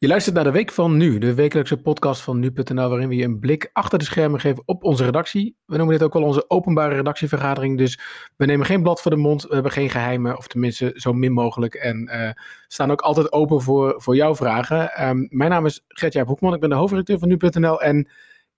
[0.00, 3.24] Je luistert naar de Week van Nu, de wekelijkse podcast van nu.nl, waarin we je
[3.24, 5.56] een blik achter de schermen geven op onze redactie.
[5.66, 8.00] We noemen dit ook wel onze openbare redactievergadering, dus
[8.36, 11.32] we nemen geen blad voor de mond, we hebben geen geheimen, of tenminste zo min
[11.32, 11.74] mogelijk.
[11.74, 12.30] En uh,
[12.68, 15.08] staan ook altijd open voor, voor jouw vragen.
[15.08, 18.08] Um, mijn naam is Gertjaap Hoekman, ik ben de hoofdredacteur van nu.nl en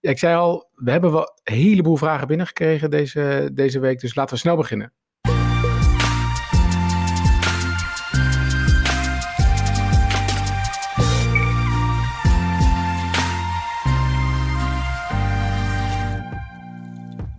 [0.00, 4.14] ja, ik zei al, we hebben wel een heleboel vragen binnengekregen deze, deze week, dus
[4.14, 4.92] laten we snel beginnen.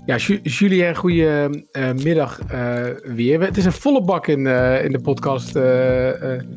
[0.05, 3.41] Ja, Julien, goede uh, middag uh, weer.
[3.41, 5.55] Het is een volle bak in, uh, in de podcast,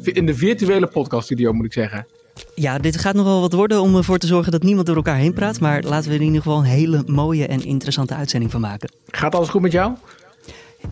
[0.02, 2.06] in de virtuele podcaststudio moet ik zeggen.
[2.54, 5.16] Ja, dit gaat nog wel wat worden om ervoor te zorgen dat niemand door elkaar
[5.16, 5.60] heen praat.
[5.60, 8.90] Maar laten we er in ieder geval een hele mooie en interessante uitzending van maken.
[9.06, 9.92] Gaat alles goed met jou?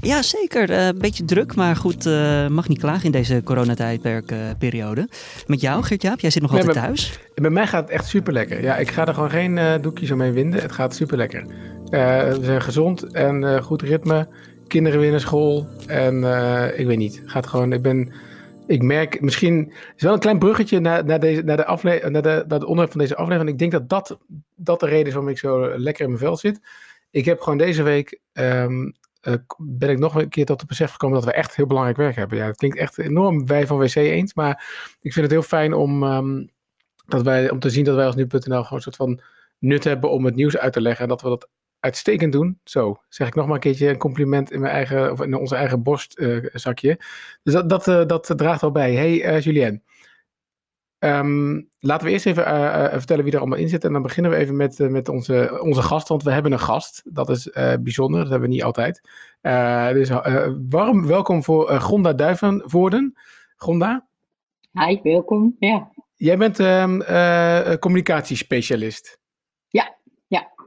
[0.00, 0.70] Ja, zeker.
[0.70, 2.04] Een beetje druk, maar goed,
[2.48, 5.08] mag niet klagen in deze coronatijdperkperiode.
[5.46, 7.18] Met jou, Geert-Jaap, jij zit nog altijd thuis.
[7.34, 8.62] Bij mij gaat het echt super lekker.
[8.62, 10.60] Ja, ik ga er gewoon geen doekjes omheen winden.
[10.60, 11.44] Het gaat super lekker.
[11.90, 14.28] Uh, we zijn gezond en uh, goed ritme.
[14.66, 15.66] Kinderen weer naar school.
[15.86, 17.22] En uh, ik weet niet.
[17.24, 17.72] Gaat gewoon.
[17.72, 18.12] Ik ben.
[18.66, 19.58] Ik merk misschien.
[19.58, 22.58] Het is wel een klein bruggetje naar, naar, deze, naar, de afle naar, de, naar
[22.58, 23.52] het onderwerp van deze aflevering.
[23.52, 24.18] Ik denk dat, dat
[24.56, 26.60] dat de reden is waarom ik zo lekker in mijn vel zit.
[27.10, 28.20] Ik heb gewoon deze week.
[28.32, 28.94] Um,
[29.58, 32.16] ben ik nog een keer tot het besef gekomen dat we echt heel belangrijk werk
[32.16, 32.38] hebben.
[32.38, 34.34] Ja, het klinkt echt enorm wij van WC eens.
[34.34, 34.64] Maar
[35.00, 36.50] ik vind het heel fijn om, um,
[37.06, 39.20] dat wij, om te zien dat wij als nu.nl gewoon een soort van
[39.58, 41.02] nut hebben om het nieuws uit te leggen.
[41.02, 41.48] En dat we dat
[41.80, 42.60] uitstekend doen.
[42.64, 45.56] Zo, zeg ik nog maar een keertje een compliment in, mijn eigen, of in onze
[45.56, 46.88] eigen borstzakje.
[46.88, 46.96] Uh,
[47.42, 48.94] dus dat, dat, uh, dat draagt wel bij.
[48.94, 49.82] Hey Julien,
[51.04, 53.84] um, laten we eerst even uh, vertellen wie er allemaal in zit.
[53.84, 57.02] En dan beginnen we even met, met onze, onze gast, want we hebben een gast.
[57.04, 59.00] Dat is bijzonder, dat hebben we niet altijd.
[59.94, 60.10] dus
[60.68, 63.14] warm welkom voor Gonda Duivenvoorden.
[63.56, 64.06] Gonda?
[64.72, 65.56] Hi, welkom.
[65.58, 65.90] Ja.
[66.14, 67.02] Jij bent um,
[67.78, 69.18] communicatiespecialist.
[69.68, 69.96] Ja,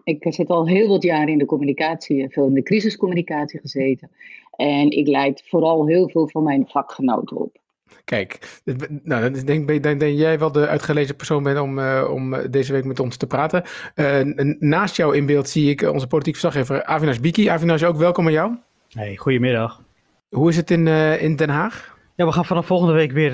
[0.08, 4.12] ik zit al heel wat jaren in de communicatie, veel in de crisiscommunicatie gezeten.
[4.52, 7.58] En ik leid vooral heel veel van mijn vakgenoten op.
[8.04, 8.62] Kijk,
[9.04, 12.50] nou, dan denk, denk, denk, denk jij wel de uitgelezen persoon bent om, uh, om
[12.50, 13.64] deze week met ons te praten.
[13.96, 14.20] Uh,
[14.60, 17.48] naast jou in beeld zie ik onze politiek verslaggever Avinash Biki.
[17.48, 18.56] Avinash, ook welkom aan jou.
[18.90, 19.82] Hey, goedemiddag.
[20.30, 21.98] Hoe is het in, uh, in Den Haag?
[22.16, 23.32] Ja, we gaan vanaf volgende week weer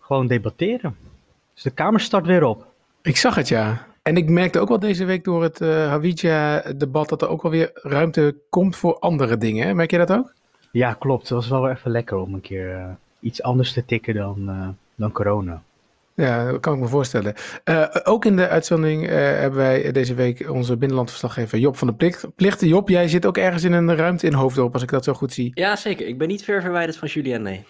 [0.00, 0.96] gewoon debatteren.
[1.54, 2.66] Dus de Kamer start weer op.
[3.02, 3.86] Ik zag het, ja.
[4.02, 7.50] En ik merkte ook wel deze week door het uh, Hawija-debat dat er ook wel
[7.50, 9.76] weer ruimte komt voor andere dingen.
[9.76, 10.34] Merk je dat ook?
[10.72, 11.22] Ja, klopt.
[11.22, 15.12] Het was wel even lekker om een keer iets anders te tikken dan, uh, dan
[15.12, 15.62] corona.
[16.14, 17.34] Ja, dat kan ik me voorstellen.
[18.04, 22.26] ook in de uitzending hebben wij deze week onze binnenlandverslaggever Job van de Plicht.
[22.36, 25.12] Plichten, Job, jij zit ook ergens in een ruimte in Hoofddorp, als ik dat zo
[25.12, 25.50] goed zie.
[25.54, 26.06] Ja, zeker.
[26.06, 27.64] Ik ben niet ver verwijderd van Julien, nee.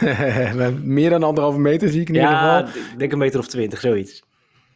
[0.82, 2.58] Meer dan anderhalve meter zie ik in ja, ieder geval.
[2.58, 4.22] Ja, ik denk een meter of twintig, zoiets.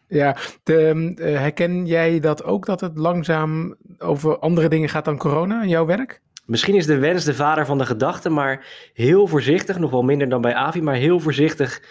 [0.09, 5.19] Ja, de, uh, herken jij dat ook, dat het langzaam over andere dingen gaat dan
[5.19, 6.21] corona in jouw werk?
[6.47, 10.29] Misschien is de wens de vader van de gedachte, maar heel voorzichtig, nog wel minder
[10.29, 11.83] dan bij Avi, maar heel voorzichtig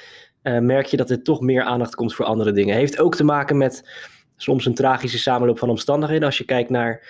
[0.44, 2.76] uh, merk je dat er toch meer aandacht komt voor andere dingen.
[2.76, 3.90] Heeft ook te maken met
[4.36, 6.26] soms een tragische samenloop van omstandigheden.
[6.26, 7.02] Als je kijkt naar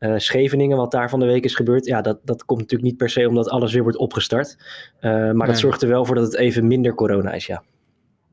[0.00, 2.98] uh, Scheveningen, wat daar van de week is gebeurd, ja, dat, dat komt natuurlijk niet
[2.98, 4.56] per se omdat alles weer wordt opgestart.
[5.00, 5.46] maar nee.
[5.46, 7.62] dat zorgt er wel voor dat het even minder corona is, ja.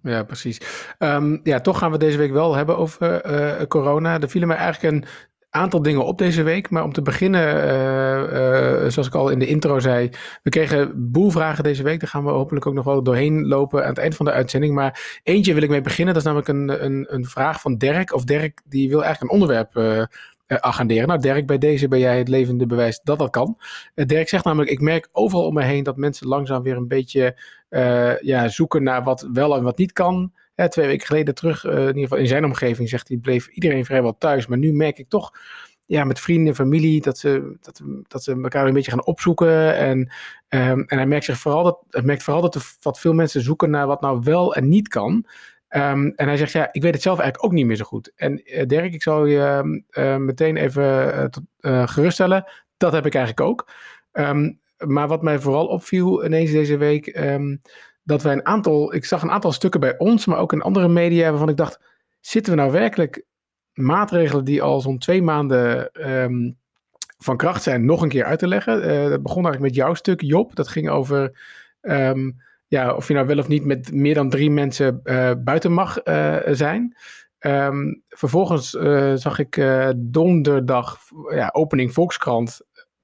[0.04, 0.62] Ja, precies.
[1.00, 4.22] Um, ja, toch gaan we deze week wel hebben over uh, corona.
[4.22, 5.06] Er vielen mij eigenlijk een
[5.52, 6.70] aantal dingen op deze week.
[6.70, 10.10] Maar om te beginnen, uh, uh, zoals ik al in de intro zei,
[10.44, 12.00] we kregen boelvragen deze week.
[12.00, 14.74] Daar gaan we hopelijk ook nog wel doorheen lopen aan het eind van de uitzending.
[14.74, 16.14] Maar eentje wil ik mee beginnen.
[16.14, 18.14] Dat is namelijk een, een, een vraag van Dirk.
[18.14, 20.04] Of Dirk, die wil eigenlijk een onderwerp uh,
[20.48, 21.08] agenderen.
[21.08, 23.58] Nou, Dirk, bij deze ben jij het levende bewijs dat dat kan.
[23.94, 27.38] Dirk zegt namelijk: Ik merk overal om me heen dat mensen langzaam weer een beetje
[28.22, 30.32] ja, zoeken naar wat wel en wat niet kan.
[30.70, 34.18] Twee weken geleden terug, in ieder geval in zijn omgeving, zegt hij: bleef iedereen vrijwel
[34.18, 34.48] thuis.
[34.48, 35.32] Maar nu merk ik toch.
[35.86, 39.76] Ja, met vrienden en familie, dat ze, dat, dat ze elkaar een beetje gaan opzoeken.
[39.76, 39.98] En,
[40.50, 43.88] um, en hij merkt, zich vooral dat, merkt vooral dat wat veel mensen zoeken naar
[43.88, 45.26] wat nou wel en niet kan.
[45.70, 48.12] Um, en hij zegt, ja, ik weet het zelf eigenlijk ook niet meer zo goed.
[48.16, 51.30] En uh, Dirk, ik zal je uh, meteen even
[51.90, 52.52] geruststellen.
[52.78, 53.70] Dat heb ik eigenlijk ook.
[54.88, 57.08] Maar wat mij vooral opviel ineens deze week,
[58.04, 60.88] dat wij een aantal, ik zag een aantal stukken bij ons, maar ook in andere
[60.88, 61.80] media, waarvan ik dacht,
[62.20, 63.26] zitten we nou werkelijk
[63.74, 65.90] maatregelen die al zo'n twee maanden
[67.18, 68.82] van kracht zijn, nog een keer uit te leggen?
[69.10, 70.56] dat begon eigenlijk met jouw stuk, Job.
[70.56, 71.40] Dat ging over
[72.72, 76.06] ja, of je nou wel of niet met meer dan drie mensen uh, buiten mag
[76.06, 76.98] uh, zijn.
[77.40, 78.70] Um, vervolgens
[79.22, 79.66] zag ik
[79.96, 80.98] donderdag,
[81.30, 82.62] ja, opening Volkskrant.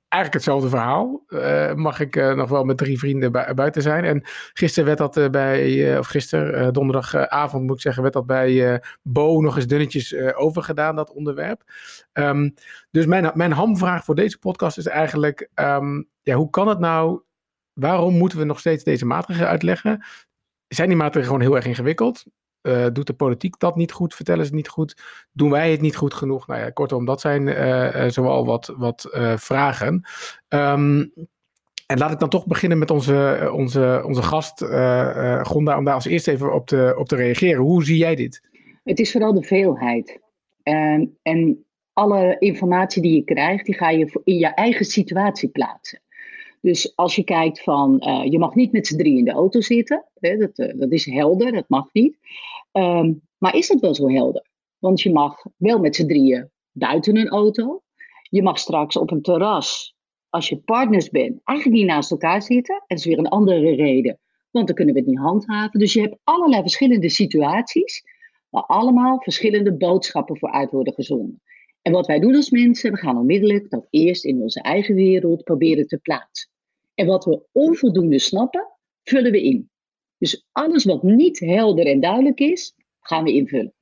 [0.08, 1.24] Eigenlijk hetzelfde verhaal.
[1.30, 4.04] Uh, mag ik uh, nog wel met drie vrienden bu buiten zijn.
[4.04, 4.22] En
[4.54, 9.42] gisteren werd dat uh, bij, of gisteren, donderdagavond moet ik zeggen, werd dat bij Bo
[9.42, 11.62] nog eens dunnetjes overgedaan, dat onderwerp.
[12.14, 12.54] Um,
[12.92, 17.22] dus mijn, mijn hamvraag voor deze podcast is eigenlijk, um, ja, hoe kan het nou,
[17.74, 20.06] waarom moeten we nog steeds deze maatregelen uitleggen?
[20.68, 22.26] Zijn die maatregelen gewoon heel erg ingewikkeld?
[22.68, 24.16] Uh, doet de politiek dat niet goed?
[24.16, 24.98] Vertellen ze het niet goed?
[25.32, 26.48] Doen wij het niet goed genoeg?
[26.48, 29.94] Nou ja, kortom, dat zijn uh, uh, zoal wat, wat vragen.
[30.50, 31.14] Um,
[31.86, 34.64] en laat ik dan toch beginnen met onze, onze, onze gast,
[35.48, 37.62] Gonda, om daar als eerste even op te, op te reageren.
[37.62, 38.42] Hoe zie jij dit?
[38.84, 40.20] Het is vooral de veelheid.
[40.64, 46.02] En, en alle informatie die je krijgt, die ga je in je eigen situatie plaatsen.
[46.62, 47.98] Dus als je kijkt van,
[48.30, 51.52] je mag niet met z'n drie in de auto zitten, hè, dat, dat is helder,
[51.52, 52.18] dat mag niet.
[52.72, 54.50] Um, maar is het wel zo helder?
[54.80, 57.82] Want je mag wel met z'n drieën buiten een auto.
[58.22, 59.96] Je mag straks op een terras,
[60.30, 62.84] als je partners bent, eigenlijk niet naast elkaar zitten.
[62.88, 64.20] Dat is weer een andere reden,
[64.52, 65.80] want dan kunnen we het niet handhaven.
[65.80, 68.04] Dus je hebt allerlei verschillende situaties,
[68.50, 71.42] waar allemaal verschillende boodschappen voor uit worden gezonden.
[71.82, 75.44] En wat wij doen als mensen, we gaan onmiddellijk dat eerst in onze eigen wereld
[75.44, 76.50] proberen te plaatsen.
[76.94, 78.68] En wat we onvoldoende snappen,
[79.04, 79.70] vullen we in.
[80.20, 83.74] Dus alles wat niet helder en duidelijk is, gaan we invullen.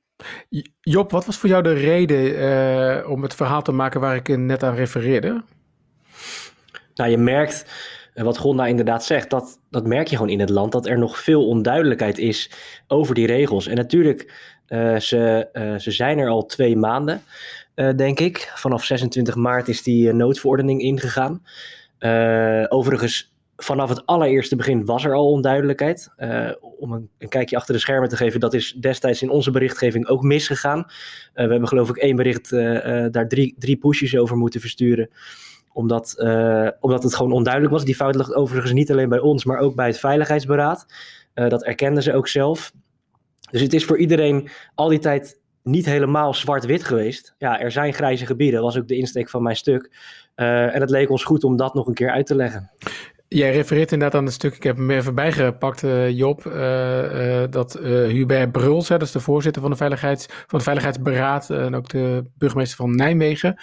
[0.80, 4.36] Job, wat was voor jou de reden uh, om het verhaal te maken waar ik
[4.36, 5.42] net aan refereerde?
[6.94, 7.66] Nou, je merkt,
[8.14, 10.98] eh, wat Gonda inderdaad zegt, dat, dat merk je gewoon in het land, dat er
[10.98, 12.50] nog veel onduidelijkheid is
[12.86, 13.66] over die regels.
[13.66, 17.22] En natuurlijk, uh, ze, uh, ze zijn er al twee maanden,
[17.96, 18.52] denk ik.
[18.54, 21.42] Vanaf 26 maart is die noodverordening ingegaan.
[22.68, 26.12] overigens vanaf het allereerste begin was er al onduidelijkheid.
[26.18, 29.50] Uh, om een, een, kijkje achter de schermen te geven, dat is destijds in onze
[29.50, 30.78] berichtgeving ook misgegaan.
[30.78, 30.84] Uh,
[31.34, 35.10] we hebben geloof ik één bericht uh, daar drie, drie pushes over moeten versturen.
[35.72, 36.14] Omdat,
[36.80, 37.84] omdat het gewoon onduidelijk was.
[37.84, 40.86] Die fout lag overigens niet alleen bij ons, maar ook bij het Veiligheidsberaad.
[41.34, 42.72] dat erkenden ze ook zelf.
[43.50, 47.34] Dus het is voor iedereen al die tijd niet helemaal zwart-wit geweest.
[47.38, 49.90] Ja, er zijn grijze gebieden, was ook de insteek van mijn stuk.
[50.34, 52.70] en het leek ons goed om dat nog een keer uit te leggen.
[53.28, 57.44] Jij refereert inderdaad aan het stuk, ik heb hem even bijgepakt, uh, Job, uh, uh,
[57.50, 61.74] dat Hubert Bruls, hè, dat is de voorzitter van, de veiligheids, van het Veiligheidsberaad en
[61.74, 63.56] ook de burgemeester van Nijmegen,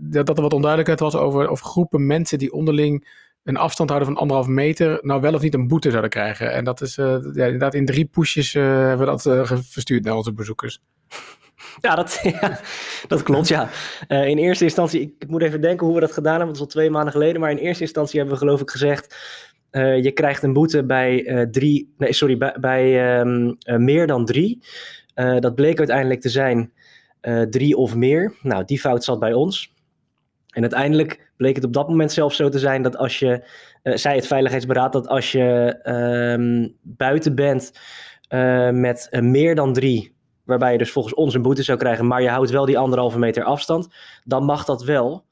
[0.00, 4.12] dat, dat er wat onduidelijkheid was over of groepen mensen die onderling een afstand houden
[4.12, 6.52] van anderhalf meter, nou wel of niet een boete zouden krijgen.
[6.52, 9.22] En dat is ja, inderdaad in drie pushjes hebben we dat
[9.66, 10.80] verstuurd naar onze bezoekers.
[11.80, 12.22] Ja, dat,
[13.08, 13.68] dat klopt, ja.
[14.08, 16.56] Uh, in eerste instantie, ik, ik, moet even denken hoe we dat gedaan hebben, dat
[16.56, 19.16] is al twee maanden geleden, maar in eerste instantie hebben we geloof ik gezegd,
[19.70, 24.24] uh, je krijgt een boete bij uh, drie, nee sorry, bij, bij um, meer dan
[24.24, 24.62] drie.
[25.14, 26.72] dat bleek uiteindelijk te zijn
[27.50, 28.34] drie of meer.
[28.42, 29.72] Nou, die fout zat bij ons.
[30.50, 33.44] En uiteindelijk bleek het op dat moment zelfs zo te zijn dat als je,
[33.82, 37.72] zei het Veiligheidsberaad, dat als je ehm, buiten bent
[38.72, 40.13] met meer dan drie
[40.44, 43.18] waarbij je dus volgens ons een boete zou krijgen, maar je houdt wel die anderhalve
[43.18, 43.88] meter afstand,
[44.24, 45.24] dan mag dat wel.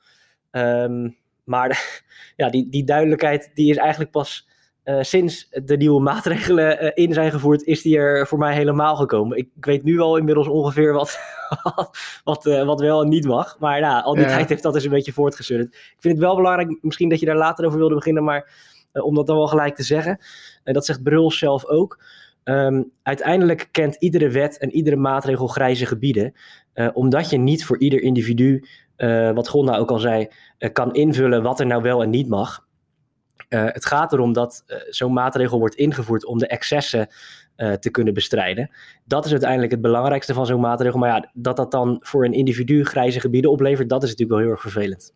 [0.51, 2.03] Um, maar
[2.37, 4.49] ja, die, die duidelijkheid die is eigenlijk pas
[4.85, 8.97] uh, sinds de nieuwe maatregelen uh, in zijn gevoerd, is die er voor mij helemaal
[8.97, 9.39] gekomen.
[9.39, 11.19] Ik, ik weet nu al inmiddels ongeveer wat,
[12.25, 13.57] wat, uh, wat wel en niet mag.
[13.59, 14.29] Maar nou, al die ja.
[14.29, 15.75] tijd heeft dat dus een beetje voortgesudderd.
[15.75, 18.51] Ik vind het wel belangrijk, misschien dat je daar later over wilde beginnen, maar
[18.93, 20.19] om dat dan wel gelijk te zeggen.
[20.63, 21.99] dat zegt Bruls zelf ook.
[22.45, 26.33] Um, uiteindelijk kent iedere wet en iedere maatregel grijze gebieden,
[26.75, 28.65] uh, omdat je niet voor ieder individu,
[28.97, 32.29] uh, wat Gonda ook al zei, uh, kan invullen wat er nou wel en niet
[32.29, 32.67] mag.
[33.49, 37.09] het gaat erom dat zo'n maatregel wordt ingevoerd om de excessen
[37.81, 38.71] te kunnen bestrijden.
[39.05, 40.99] Dat is uiteindelijk het belangrijkste van zo'n maatregel.
[40.99, 44.47] Maar ja, dat dat dan voor een individu grijze gebieden oplevert, dat is natuurlijk wel
[44.47, 45.15] heel erg vervelend.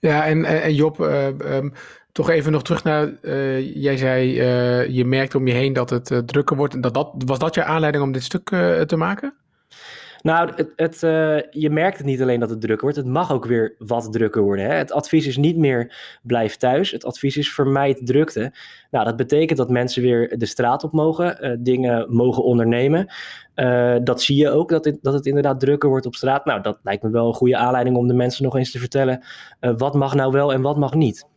[0.00, 1.72] Ja, en, en Job, um,
[2.14, 5.90] toch even nog terug naar, uh, jij zei, uh, je merkt om je heen dat
[5.90, 6.82] het uh, drukker wordt.
[6.82, 8.48] Dat, dat, was dat je aanleiding om dit stuk
[8.86, 9.34] te maken?
[10.22, 11.00] Nou, het, het,
[11.50, 14.42] je merkt het niet alleen dat het drukker wordt, het mag ook weer wat drukker
[14.42, 14.64] worden.
[14.64, 14.74] Hè?
[14.74, 18.52] Het advies is niet meer blijf thuis, het advies is vermijd drukte.
[18.90, 23.12] Nou, dat betekent dat mensen weer de straat op mogen, dingen mogen ondernemen.
[24.04, 26.44] dat zie je ook, dat het, dat het inderdaad drukker wordt op straat.
[26.44, 29.24] Nou, dat lijkt me wel een goede aanleiding om de mensen nog eens te vertellen,
[29.60, 31.32] wat mag nou wel en wat mag niet.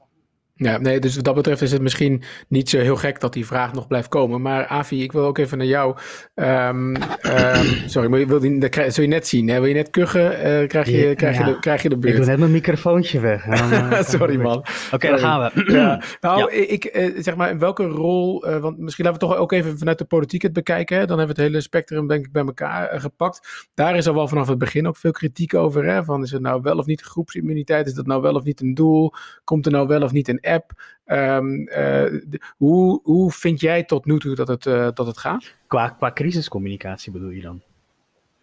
[0.57, 3.45] Ja, nee, dus wat dat betreft is het misschien niet zo heel gek dat die
[3.45, 4.41] vraag nog blijft komen.
[4.41, 5.97] Maar Avi, ik wil ook even naar jou.
[6.35, 9.47] Um, um, sorry, maar wil die, dat zul je net zien.
[9.47, 9.59] Hè?
[9.59, 12.13] Wil je net kuchen, uh, krijg, je, krijg, je de, krijg je de beurt.
[12.13, 13.45] Ik doe net mijn microfoontje weg.
[13.69, 14.57] Dan, uh, sorry man.
[14.57, 15.71] Oké, okay, dan gaan we.
[15.77, 16.01] ja.
[16.21, 16.67] Nou, ja.
[16.67, 19.97] ik uh, zeg maar, in welke rol, want misschien laten we toch ook even vanuit
[19.97, 20.97] de politiek het bekijken.
[20.97, 21.05] Hè?
[21.05, 23.67] Dan hebben we het hele spectrum denk ik bij elkaar gepakt.
[23.73, 25.85] Daar is al wel vanaf het begin ook veel kritiek over.
[25.85, 26.03] Hè?
[26.03, 27.87] Van is het nou wel of niet groepsimmuniteit?
[27.87, 29.13] Is dat nou wel of niet een doel?
[29.43, 30.95] Komt er nou wel of niet een app.
[31.05, 32.21] Um, uh,
[32.57, 35.53] hoe, hoe vind jij tot nu toe dat het, uh, dat het gaat?
[35.67, 37.61] Qua, qua crisiscommunicatie bedoel je dan?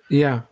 [0.09, 0.47] Ja.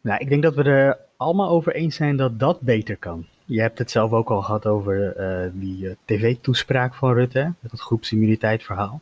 [0.00, 3.26] Nou, ik denk dat we er allemaal over eens zijn dat dat beter kan.
[3.44, 7.80] Je hebt het zelf ook al gehad over uh, die tv-toespraak van Rutte, met het
[7.80, 9.00] groepsimmuniteit verhaal.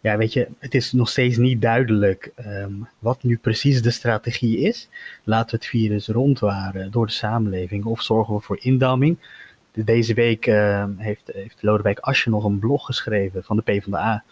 [0.00, 4.58] Ja, weet je, het is nog steeds niet duidelijk um, wat nu precies de strategie
[4.58, 4.88] is.
[5.22, 9.18] Laten we het virus rondwaren door de samenleving of zorgen we voor indamming?
[9.74, 14.24] Deze week uh, heeft, heeft Lodewijk Asje nog een blog geschreven van de PvdA.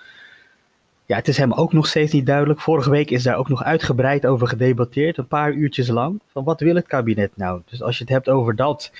[1.06, 2.60] Ja, het is hem ook nog steeds niet duidelijk.
[2.60, 6.20] Vorige week is daar ook nog uitgebreid over gedebatteerd, een paar uurtjes lang.
[6.32, 7.62] Van wat wil het kabinet nou?
[7.66, 8.92] Dus als je het hebt over dat,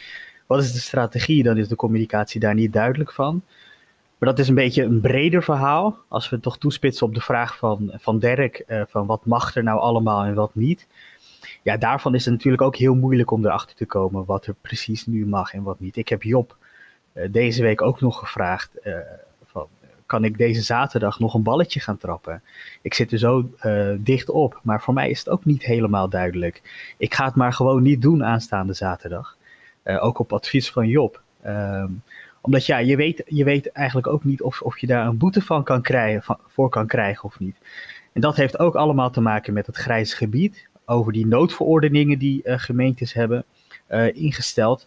[0.47, 3.43] wat is de strategie, dan is de communicatie daar niet duidelijk van.
[4.19, 5.99] Maar dat is een beetje een breder verhaal.
[6.09, 9.63] Als we toch toespitsen op de vraag van, van Dirk, uh, van wat mag er
[9.63, 10.87] nou allemaal en wat niet
[11.63, 15.07] ja, daarvan is het natuurlijk ook heel moeilijk om erachter te komen wat er precies
[15.07, 15.97] nu mag en wat niet.
[15.97, 16.57] Ik heb Job
[17.15, 18.95] uh, deze week ook nog gevraagd: uh,
[19.45, 19.67] van,
[20.07, 22.43] kan ik deze zaterdag nog een balletje gaan trappen?
[22.83, 26.09] Ik zit er zo uh, dicht op, maar voor mij is het ook niet helemaal
[26.09, 26.63] duidelijk.
[26.97, 29.37] Ik ga het maar gewoon niet doen aanstaande zaterdag.
[29.85, 31.21] ook op advies van Job.
[31.47, 32.03] Um,
[32.41, 35.43] omdat ja, je weet, je weet eigenlijk ook niet of, of je daar een boete
[35.43, 37.57] van kan krijgen, voor kan krijgen of niet.
[38.13, 42.41] En dat heeft ook allemaal te maken met het grijze gebied over die noodverordeningen die
[42.45, 43.45] uh, gemeentes hebben
[43.91, 44.87] uh, ingesteld.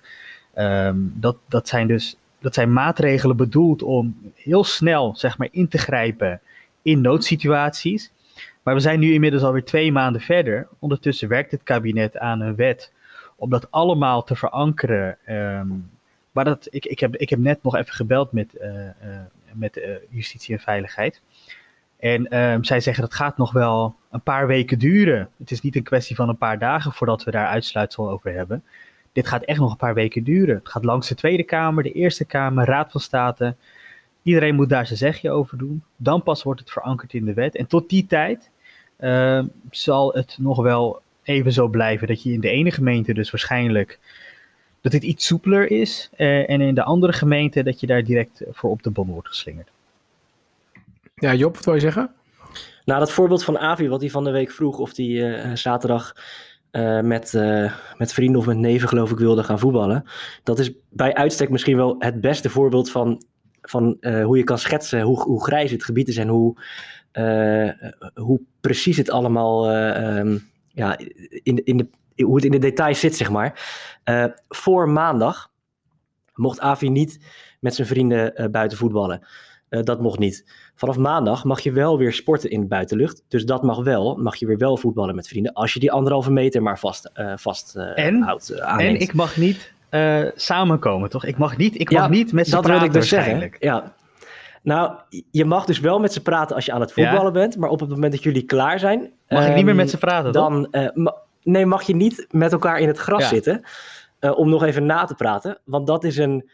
[0.58, 5.68] Um, dat, dat zijn dus dat zijn maatregelen bedoeld om heel snel zeg maar, in
[5.68, 6.42] te grijpen
[6.82, 8.12] in noodsituaties.
[8.64, 10.68] Maar we zijn nu inmiddels alweer twee maanden verder.
[10.80, 12.92] Ondertussen werkt het kabinet aan een wet
[13.36, 15.18] om dat allemaal te verankeren.
[15.30, 15.90] Um,
[16.32, 18.70] maar dat, ik, ik, heb, ik heb net nog even gebeld met, uh,
[19.54, 21.22] met Justitie en Veiligheid.
[22.06, 25.30] En um, zij zeggen dat gaat nog wel een paar weken duren.
[25.38, 28.64] Het is niet een kwestie van een paar dagen voordat we daar uitsluitsel over hebben.
[29.12, 30.56] Dit gaat echt nog een paar weken duren.
[30.56, 33.56] Het gaat langs de Tweede Kamer, de Eerste Kamer, Raad van State.
[34.24, 35.84] Iedereen moet daar zijn zegje over doen.
[35.96, 37.56] Dan pas wordt het verankerd in de wet.
[37.56, 38.50] En tot die tijd
[39.00, 43.32] uh, zal het nog wel even zo blijven dat je in de ene gemeente dus
[43.32, 44.00] waarschijnlijk
[44.82, 46.10] dat dit iets soepeler is.
[46.18, 49.28] Uh, en in de andere gemeente dat je daar direct voor op de bon wordt
[49.28, 49.74] geslingerd.
[51.22, 52.12] Ja, Job, wat wil je zeggen?
[52.86, 56.16] Nou, dat voorbeeld van Avi, wat hij van de week vroeg of hij uh, zaterdag
[56.72, 57.34] uh, met,
[57.98, 60.04] met vrienden of met neven, geloof ik, wilde gaan voetballen.
[60.44, 63.24] Dat is bij uitstek misschien wel het beste voorbeeld van,
[63.62, 66.58] van hoe je kan schetsen hoe, hoe grijs het gebied is en hoe,
[68.14, 69.76] hoe precies het allemaal
[70.18, 70.98] um, ja,
[71.30, 71.88] in, in de,
[72.24, 73.60] hoe het in de details zit, zeg maar.
[74.48, 75.52] voor maandag
[76.34, 77.20] mocht Avi niet
[77.60, 79.28] met zijn vrienden buiten voetballen.
[79.84, 80.46] Dat mocht niet.
[80.76, 83.24] Vanaf maandag mag je wel weer sporten in de buitenlucht.
[83.28, 84.16] Dus dat mag wel.
[84.16, 85.54] Mag je weer wel voetballen met vrienden.
[85.54, 88.50] Als je die anderhalve meter maar vast, uh, vast uh, en, houdt.
[88.50, 89.74] En ik mag niet
[90.36, 91.26] samenkomen, toch?
[91.26, 93.52] Ik mag niet, ik mag ja, niet met ze praten Dat wil ik dus zeggen.
[93.60, 93.94] Ja.
[94.62, 94.94] Nou,
[95.32, 97.32] je mag dus wel met ze praten als je aan het voetballen ja.
[97.32, 97.58] bent.
[97.58, 99.12] Maar op het moment dat jullie klaar zijn...
[99.30, 102.52] Mag um, ik niet meer met ze praten, dan, ma Nee, mag je niet met
[102.52, 103.28] elkaar in het gras ja.
[103.28, 103.62] zitten.
[104.20, 105.58] om nog even na te praten.
[105.64, 106.50] Want dat is een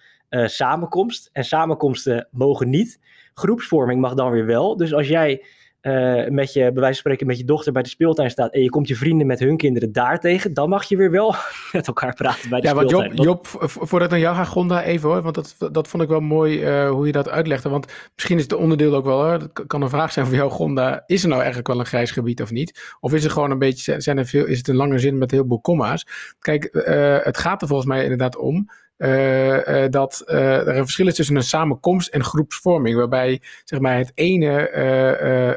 [0.46, 1.30] samenkomst.
[1.34, 3.00] En samenkomsten mogen niet
[3.34, 4.78] groepsvorming mag dan weer wel.
[4.78, 5.44] Dus als jij
[5.82, 8.62] uh, met je, bij wijze van spreken, met je dochter bij de speeltuin staat en
[8.62, 11.36] je komt je vrienden met hun kinderen daar tegen, dan mag je weer wel
[11.72, 13.10] met elkaar praten bij de ja, speeltuin.
[13.16, 16.04] Ja, Job, Job, voordat ik naar jou ga, Gonda, even hoor, want dat, dat vond
[16.04, 17.70] ik wel mooi uh, hoe je dat uitlegde.
[17.70, 17.86] Want
[18.16, 21.04] misschien is het onderdeel ook wel, hoor, dat kan een vraag zijn voor jou, Gonda,
[21.06, 22.96] is er nou eigenlijk wel een grijs gebied of niet?
[23.00, 25.32] Of is er gewoon een beetje, zijn er veel, is het een lange zin met
[25.32, 26.36] heel veel komma's?
[26.40, 28.70] Kijk, uh, het gaat er volgens mij inderdaad om
[29.02, 33.80] uh, uh, dat uh, er een verschil is tussen een samenkomst en groepsvorming, waarbij zeg
[33.80, 34.70] maar, het ene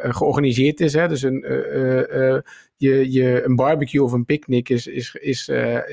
[0.02, 0.92] georganiseerd is.
[0.92, 1.40] Hè, dus een,
[2.76, 5.48] je, je, een barbecue of een picknick is, is, is,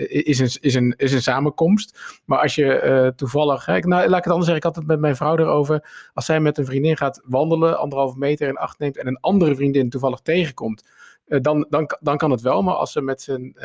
[0.08, 2.20] is, een, is, een, is een samenkomst.
[2.26, 5.00] Maar als je toevallig, hè, nou, laat ik het anders zeggen, ik had het met
[5.00, 6.10] mijn vrouw erover.
[6.14, 9.56] Als zij met een vriendin gaat wandelen, anderhalve meter in acht neemt en een andere
[9.56, 10.90] vriendin toevallig tegenkomt.
[11.26, 13.56] Dan, dan, dan kan het wel, maar als ze met z'n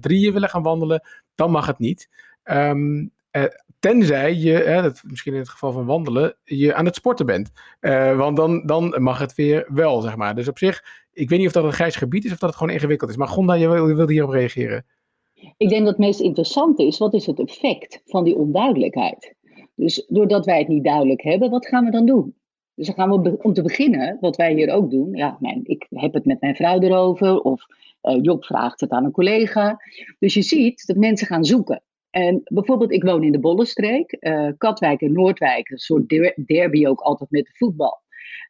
[0.00, 1.02] drieën willen gaan wandelen,
[1.34, 2.08] dan mag het niet.
[2.44, 3.44] Um, uh,
[3.78, 7.50] tenzij je, hè, dat, misschien in het geval van wandelen, je aan het sporten bent.
[7.80, 10.34] Uh, want dan, dan mag het weer wel, zeg maar.
[10.34, 12.58] Dus op zich, ik weet niet of dat een grijs gebied is of dat het
[12.58, 13.16] gewoon ingewikkeld is.
[13.16, 14.84] Maar Gonda, je wilde wil hierop reageren.
[15.56, 19.34] Ik denk dat het meest interessante is, wat is het effect van die onduidelijkheid?
[19.74, 22.34] Dus doordat wij het niet duidelijk hebben, wat gaan we dan doen?
[22.74, 25.14] Dus dan gaan we om te beginnen, wat wij hier ook doen.
[25.14, 27.62] Ja, mijn, ik heb het met mijn vrouw erover, of
[28.02, 29.80] uh, Job vraagt het aan een collega.
[30.18, 31.82] Dus je ziet dat mensen gaan zoeken.
[32.10, 36.08] En bijvoorbeeld, ik woon in de Bollenstreek, uh, Katwijk en Noordwijk, een soort
[36.46, 38.02] derby ook altijd met de voetbal.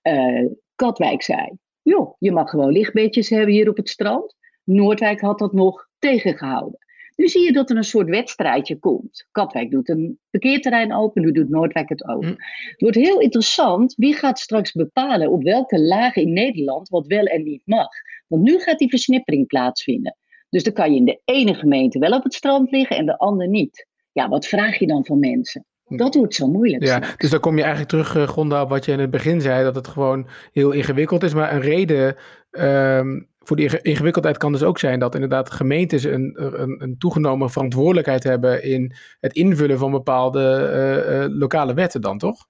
[0.02, 1.48] Uh, Katwijk zei,
[1.82, 4.36] joh, je mag gewoon lichtbedjes hebben hier op het strand.
[4.64, 6.78] Noordwijk had dat nog tegengehouden.
[7.16, 9.26] Nu zie je dat er een soort wedstrijdje komt.
[9.30, 12.28] Katwijk doet een parkeerterrein open, nu doet Noordwijk het open.
[12.28, 12.34] Hm.
[12.70, 17.24] Het wordt heel interessant, wie gaat straks bepalen op welke lagen in Nederland wat wel
[17.24, 17.88] en niet mag.
[18.26, 20.16] Want nu gaat die versnippering plaatsvinden.
[20.50, 23.18] Dus dan kan je in de ene gemeente wel op het strand liggen en de
[23.18, 23.86] andere niet.
[24.12, 25.64] Ja, wat vraag je dan van mensen?
[25.86, 26.84] Dat wordt zo moeilijk.
[26.84, 29.40] Ja, dus dan kom je eigenlijk terug, uh, Gonda, op wat je in het begin
[29.40, 31.34] zei, dat het gewoon heel ingewikkeld is.
[31.34, 32.16] Maar een reden
[32.50, 37.50] um, voor die ingewikkeldheid kan dus ook zijn dat inderdaad gemeentes een, een, een toegenomen
[37.50, 42.46] verantwoordelijkheid hebben in het invullen van bepaalde uh, uh, lokale wetten dan, toch?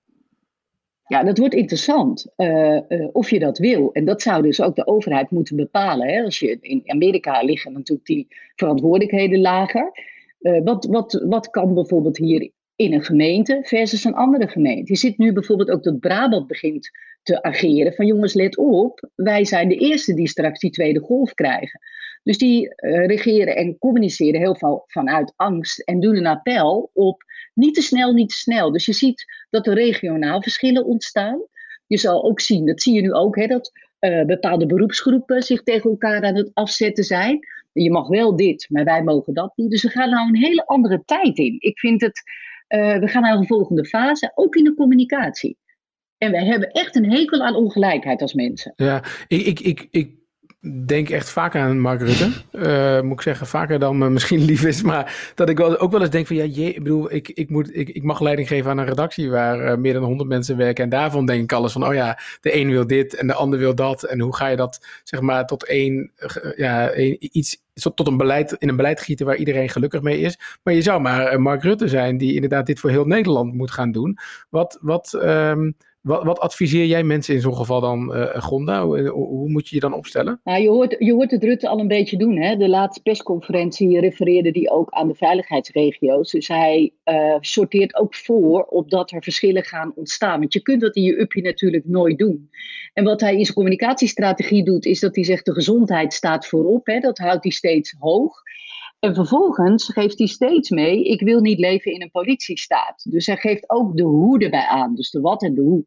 [1.11, 2.81] Ja, dat wordt interessant uh,
[3.12, 3.93] of je dat wil.
[3.93, 6.09] En dat zou dus ook de overheid moeten bepalen.
[6.09, 6.23] Hè?
[6.23, 9.93] Als je in Amerika liggen natuurlijk die verantwoordelijkheden lager.
[10.40, 14.93] Uh, wat, wat, wat kan bijvoorbeeld hier in een gemeente versus een andere gemeente?
[14.93, 16.90] Je ziet nu bijvoorbeeld ook dat Brabant begint
[17.23, 17.95] te ageren.
[17.95, 21.81] Van jongens, let op, wij zijn de eerste die straks die tweede golf krijgen.
[22.23, 22.73] Dus die
[23.07, 27.23] regeren en communiceren heel veel vanuit angst en doen een appel op
[27.61, 28.73] niet te snel, niet te snel.
[28.73, 31.43] Dus je ziet dat er regionaal verschillen ontstaan.
[31.87, 35.62] Je zal ook zien, dat zie je nu ook, hè, dat uh, bepaalde beroepsgroepen zich
[35.62, 37.38] tegen elkaar aan het afzetten zijn.
[37.73, 39.71] Je mag wel dit, maar wij mogen dat niet.
[39.71, 41.57] Dus we gaan nou een hele andere tijd in.
[41.59, 42.23] Ik vind het,
[42.69, 45.59] uh, we gaan naar een volgende fase, ook in de communicatie.
[46.19, 48.73] En wij hebben echt een hekel aan ongelijkheid als mensen.
[48.76, 50.20] Ja, ik, ik, ik
[50.87, 52.31] denk echt vaak aan Mark Rutte.
[52.52, 54.83] Uh, moet ik zeggen, vaker dan me misschien lief is.
[54.83, 57.50] Maar dat ik wel, ook wel eens denk van ja, je, ik bedoel, ik, ik,
[57.50, 60.57] moet, ik, ik mag leiding geven aan een redactie waar uh, meer dan 100 mensen
[60.57, 60.85] werken.
[60.85, 63.59] En daarvan denk ik alles van, oh ja, de een wil dit en de ander
[63.59, 64.02] wil dat.
[64.02, 67.62] En hoe ga je dat, zeg maar, tot één, uh, ja, iets,
[67.95, 70.38] tot een beleid, in een beleid gieten waar iedereen gelukkig mee is.
[70.62, 73.93] Maar je zou maar Mark Rutte zijn die inderdaad dit voor heel Nederland moet gaan
[73.93, 74.19] doen.
[74.49, 78.85] Wat, wat, um, wat, wat, adviseer jij mensen in zo'n geval dan, uh, Gonda?
[78.85, 80.40] Hoe, hoe, moet je je dan opstellen?
[80.45, 82.37] Nou, je, hoort, je hoort het Rutte al een beetje doen.
[82.37, 82.57] Hè?
[82.57, 86.30] De laatste persconferentie refereerde hij ook aan de veiligheidsregio's.
[86.30, 90.38] Dus hij uh, sorteert ook voor op dat er verschillen gaan ontstaan.
[90.40, 92.50] Want je kunt dat in je uppie natuurlijk nooit doen.
[92.92, 96.87] En wat hij in zijn communicatiestrategie doet, is dat hij zegt de gezondheid staat voorop.
[96.87, 96.99] Hè?
[97.00, 98.42] Dat houdt hij steeds hoog.
[99.01, 103.11] En vervolgens geeft hij steeds mee, ik wil niet leven in een politiestaat.
[103.11, 105.85] Dus hij geeft ook de hoe erbij aan, dus de wat en de hoe.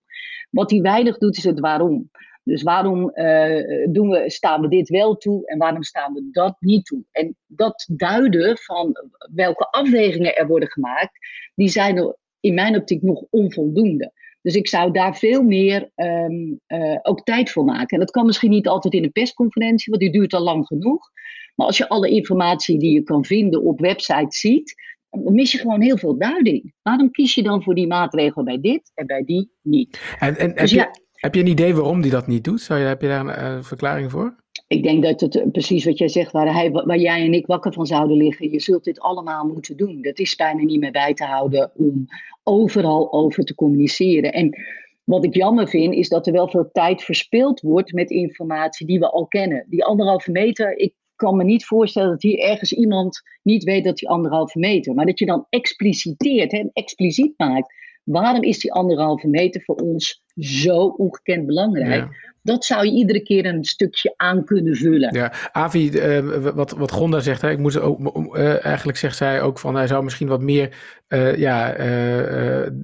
[0.50, 2.10] Wat hij weinig doet is het waarom.
[2.44, 6.56] Dus waarom uh, doen we, staan we dit wel toe en waarom staan we dat
[6.60, 7.04] niet toe?
[7.12, 8.96] En dat duiden van
[9.34, 11.18] welke afwegingen er worden gemaakt,
[11.56, 14.12] die zijn in mijn optiek nog onvoldoende.
[14.44, 17.88] Dus ik zou daar veel meer um, uh, ook tijd voor maken.
[17.88, 21.10] En dat kan misschien niet altijd in een persconferentie, want die duurt al lang genoeg.
[21.56, 24.76] Maar als je alle informatie die je kan vinden op websites ziet,
[25.10, 26.74] dan mis je gewoon heel veel duiding.
[26.82, 30.16] Waarom kies je dan voor die maatregel bij dit en bij die niet?
[30.20, 32.62] En, en dus heb, ja, je, heb je een idee waarom die dat niet doet?
[32.62, 34.43] Zou je, heb je daar een uh, verklaring voor?
[34.74, 37.74] Ik denk dat het precies wat jij zegt, waar, hij, waar jij en ik wakker
[37.74, 38.52] van zouden liggen.
[38.52, 40.02] Je zult dit allemaal moeten doen.
[40.02, 42.06] Dat is bijna niet meer bij te houden om
[42.44, 44.34] overal over te communiceren.
[44.34, 44.58] En
[45.04, 49.00] wat ik jammer vind, is dat er wel veel tijd verspild wordt met informatie die
[49.00, 49.66] we al kennen.
[49.70, 53.98] Die anderhalve meter, ik kan me niet voorstellen dat hier ergens iemand niet weet dat
[53.98, 54.94] die anderhalve meter.
[54.94, 57.74] Maar dat je dan expliciteert en expliciet maakt.
[58.04, 62.32] Waarom is die anderhalve meter voor ons zo ongekend belangrijk?
[62.42, 65.16] Dat zou je iedere keer een stukje aan kunnen vullen.
[65.16, 68.00] Ja, Avi, uh, wat, wat Gonda zegt, hè, ik moet ook,
[68.38, 71.76] uh, eigenlijk zegt zij ook van hij zou misschien wat meer uh, ja,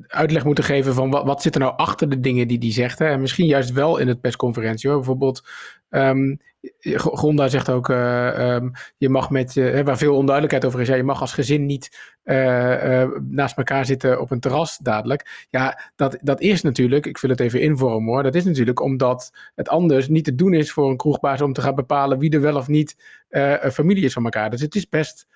[0.07, 2.99] uitleg moeten geven van wat, wat zit er nou achter de dingen die hij zegt.
[2.99, 3.05] Hè?
[3.05, 4.97] En misschien juist wel in het persconferentie hoor.
[4.97, 5.43] Bijvoorbeeld
[5.89, 6.39] Um,
[6.95, 11.03] Gonda zegt ook, uh, um, je mag met, uh, waar veel onduidelijkheid over is, je
[11.03, 15.47] mag als gezin niet uh, naast elkaar zitten op een terras dadelijk.
[15.49, 19.31] Ja, dat, dat is natuurlijk, ik wil het even invormen hoor, dat is natuurlijk omdat
[19.55, 22.41] het anders niet te doen is voor een kroegbaas om te gaan bepalen wie er
[22.41, 22.95] wel of niet
[23.71, 24.49] familie is van elkaar.
[24.49, 25.27] Dus het is best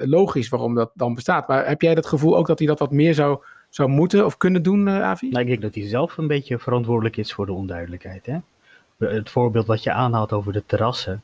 [0.00, 1.48] logisch waarom dat dan bestaat.
[1.48, 4.36] Maar heb jij het gevoel ook dat hij dat wat meer zou, zou moeten of
[4.36, 5.28] kunnen doen, Avi?
[5.28, 8.38] Nou, ik denk dat hij zelf een beetje verantwoordelijk is voor de onduidelijkheid, hè?
[9.08, 11.22] Het voorbeeld wat je aanhaalt over de terrassen,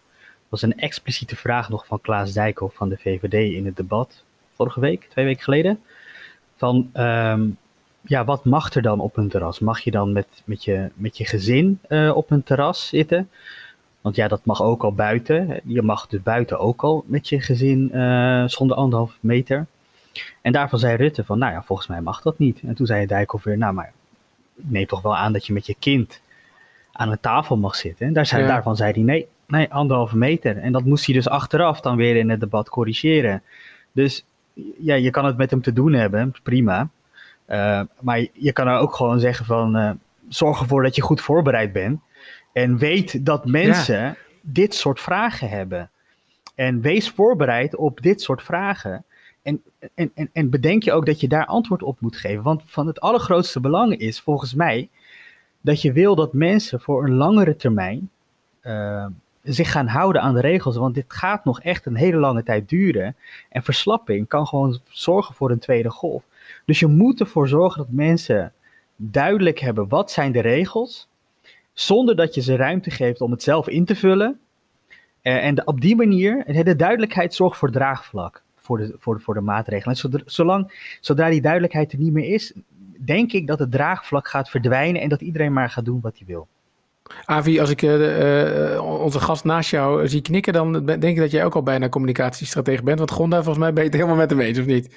[0.49, 4.23] was een expliciete vraag nog van Klaas Dijkhoff van de VVD in het debat
[4.55, 5.81] vorige week, twee weken geleden.
[6.57, 7.57] Van um,
[8.01, 9.59] ja, wat mag er dan op een terras?
[9.59, 13.31] Mag je dan met, met, je, met je gezin uh, op een terras zitten?
[14.01, 15.61] Want ja, dat mag ook al buiten.
[15.65, 19.67] Je mag dus buiten ook al met je gezin uh, zonder anderhalf meter.
[20.41, 22.61] En daarvan zei Rutte van, nou ja, volgens mij mag dat niet.
[22.67, 23.93] En toen zei Dijkhoff weer, nou maar
[24.55, 26.21] neem toch wel aan dat je met je kind
[26.93, 28.07] aan een tafel mag zitten.
[28.07, 30.57] En daar zei, daarvan zei hij nee, nee, anderhalve meter.
[30.57, 33.43] En dat moest hij dus achteraf dan weer in het debat corrigeren.
[33.93, 34.25] Dus
[34.79, 36.89] ja, je kan het met hem te doen hebben, prima.
[37.49, 39.91] Uh, maar je kan er ook gewoon zeggen van, uh,
[40.29, 42.01] zorg ervoor dat je goed voorbereid bent.
[42.53, 45.91] En weet dat mensen dit soort vragen hebben.
[46.55, 49.05] En wees voorbereid op dit soort vragen.
[49.43, 49.63] En,
[49.95, 52.43] en, en, en bedenk je ook dat je daar antwoord op moet geven.
[52.43, 54.89] Want van het allergrootste belang is volgens mij
[55.61, 58.11] dat je wil dat mensen voor een langere termijn
[58.63, 59.07] uh,
[59.43, 60.77] zich gaan houden aan de regels.
[60.77, 63.17] Want dit gaat nog echt een hele lange tijd duren.
[63.49, 66.23] En verslapping kan gewoon zorgen voor een tweede golf.
[66.65, 68.53] Dus je moet ervoor zorgen dat mensen
[68.97, 71.09] duidelijk hebben wat zijn de regels.
[71.73, 74.41] Zonder dat je ze ruimte geeft om het zelf in te vullen.
[75.23, 79.21] Uh, en de, op die manier, de duidelijkheid zorgt voor draagvlak voor de, voor de,
[79.21, 79.97] voor de maatregelen.
[79.97, 82.53] En zolang, zodra die duidelijkheid er niet meer is,
[83.05, 86.27] denk ik dat het draagvlak gaat verdwijnen en dat iedereen maar gaat doen wat hij
[86.27, 86.49] wil.
[87.25, 91.31] Avi, als ik uh, uh, onze gast naast jou zie knikken, dan denk ik dat
[91.31, 92.99] jij ook al bijna communicatiestratege bent.
[92.99, 94.97] Want Gonda, volgens mij ben je het helemaal met hem eens, of niet?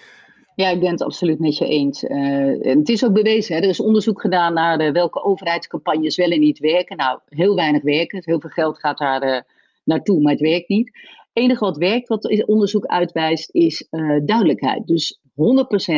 [0.55, 2.03] Ja, ik ben het absoluut met je eens.
[2.03, 3.61] Uh, het is ook bewezen, hè?
[3.61, 6.97] er is onderzoek gedaan naar welke overheidscampagnes wel en niet werken.
[6.97, 9.45] Nou, heel weinig werken, heel veel geld gaat daar
[9.83, 10.87] naartoe, maar het werkt niet.
[11.33, 13.87] Het enige wat werkt, wat onderzoek uitwijst, is
[14.25, 14.87] duidelijkheid.
[14.87, 15.33] Dus 100%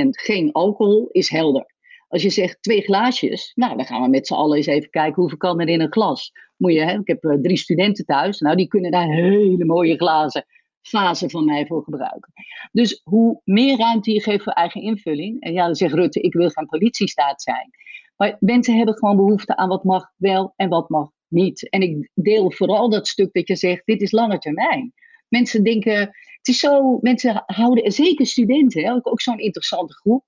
[0.09, 1.73] geen alcohol is helder.
[2.07, 5.21] Als je zegt twee glaasjes, nou dan gaan we met z'n allen eens even kijken
[5.21, 6.31] hoeveel kan er in een glas.
[6.57, 6.99] Moet je, hè?
[6.99, 10.45] Ik heb uh, drie studenten thuis, nou die kunnen daar hele mooie glazen
[10.81, 12.33] fase van mij voor gebruiken.
[12.71, 16.33] Dus hoe meer ruimte je geeft voor eigen invulling, en ja dan zegt Rutte, ik
[16.33, 17.69] wil geen politiestaat zijn.
[18.15, 21.69] Maar mensen hebben gewoon behoefte aan wat mag wel en wat mag niet.
[21.69, 24.93] En ik deel vooral dat stuk dat je zegt, dit is lange termijn.
[25.27, 25.99] Mensen denken,
[26.37, 30.23] het is zo, mensen houden, zeker studenten, ook zo'n interessante groep,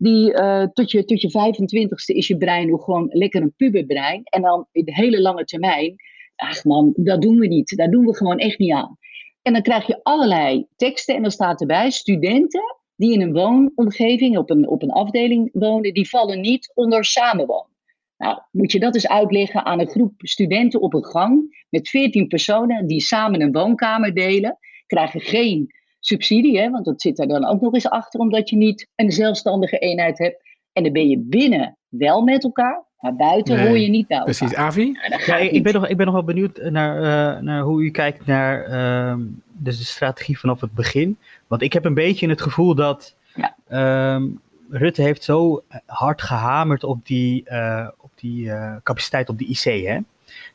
[0.00, 4.22] die uh, tot, je, tot je 25ste is je brein nog gewoon lekker een puberbrein.
[4.24, 5.94] En dan in de hele lange termijn,
[6.36, 7.76] ach man, dat doen we niet.
[7.76, 8.96] Daar doen we gewoon echt niet aan.
[9.42, 14.38] En dan krijg je allerlei teksten en dan staat erbij, studenten die in een woonomgeving,
[14.38, 17.76] op een, op een afdeling wonen, die vallen niet onder samenwonen.
[18.16, 22.26] Nou, moet je dat eens uitleggen aan een groep studenten op een gang met 14
[22.26, 27.46] personen die samen een woonkamer delen, krijgen geen subsidie, hè, want dat zit er dan
[27.46, 30.48] ook nog eens achter, omdat je niet een zelfstandige eenheid hebt.
[30.72, 34.36] En dan ben je binnen wel met elkaar, maar buiten hoor je niet bij elkaar.
[34.36, 34.98] Precies, Avi?
[35.26, 38.26] Ja, ik, ben nog, ik ben nog wel benieuwd naar, uh, naar hoe u kijkt
[38.26, 41.18] naar uh, dus de strategie vanaf het begin.
[41.46, 44.14] Want ik heb een beetje het gevoel dat ja.
[44.14, 49.46] um, Rutte heeft zo hard gehamerd op die, uh, op die uh, capaciteit op de
[49.46, 49.86] IC.
[49.86, 49.98] Hè?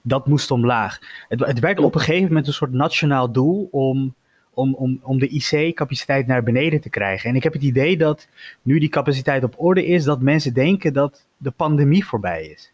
[0.02, 1.00] Dat moest omlaag.
[1.28, 4.16] Het, het werd op een gegeven moment een soort nationaal doel om
[4.56, 7.30] om, om, om de IC-capaciteit naar beneden te krijgen.
[7.30, 8.28] En ik heb het idee dat
[8.62, 12.74] nu die capaciteit op orde is, dat mensen denken dat de pandemie voorbij is.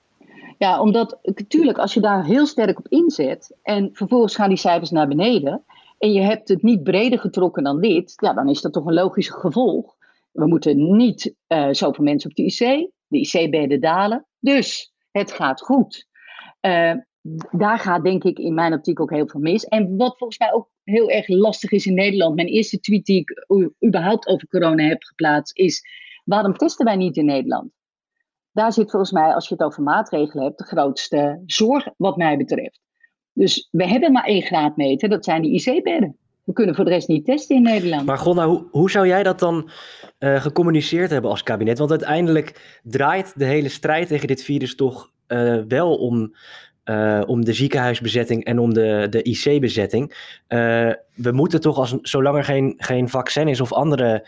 [0.57, 4.89] Ja, omdat natuurlijk als je daar heel sterk op inzet en vervolgens gaan die cijfers
[4.89, 5.63] naar beneden
[5.97, 8.93] en je hebt het niet breder getrokken dan dit, ja, dan is dat toch een
[8.93, 9.95] logisch gevolg.
[10.31, 15.61] We moeten niet uh, zoveel mensen op de IC, de IC-bedden dalen, dus het gaat
[15.61, 16.07] goed.
[16.61, 16.93] Uh,
[17.51, 19.65] daar gaat denk ik in mijn optiek ook heel veel mis.
[19.65, 22.35] En wat volgens mij ook heel erg lastig is in Nederland.
[22.35, 23.45] Mijn eerste tweet die ik
[23.85, 25.83] überhaupt over corona heb geplaatst is:
[26.25, 27.71] waarom testen wij niet in Nederland?
[28.51, 32.37] Daar zit volgens mij, als je het over maatregelen hebt, de grootste zorg wat mij
[32.37, 32.81] betreft.
[33.33, 36.17] Dus we hebben maar één graadmeter, dat zijn de IC-bedden.
[36.43, 38.05] We kunnen voor de rest niet testen in Nederland.
[38.05, 39.69] Maar Gonna, hoe, hoe zou jij dat dan
[40.19, 41.77] uh, gecommuniceerd hebben als kabinet?
[41.77, 46.35] Want uiteindelijk draait de hele strijd tegen dit virus toch uh, wel om
[46.85, 50.09] uh, om de ziekenhuisbezetting en om de, de IC-bezetting.
[50.47, 54.27] Uh, we moeten toch, als, zolang er geen, geen vaccin is of andere,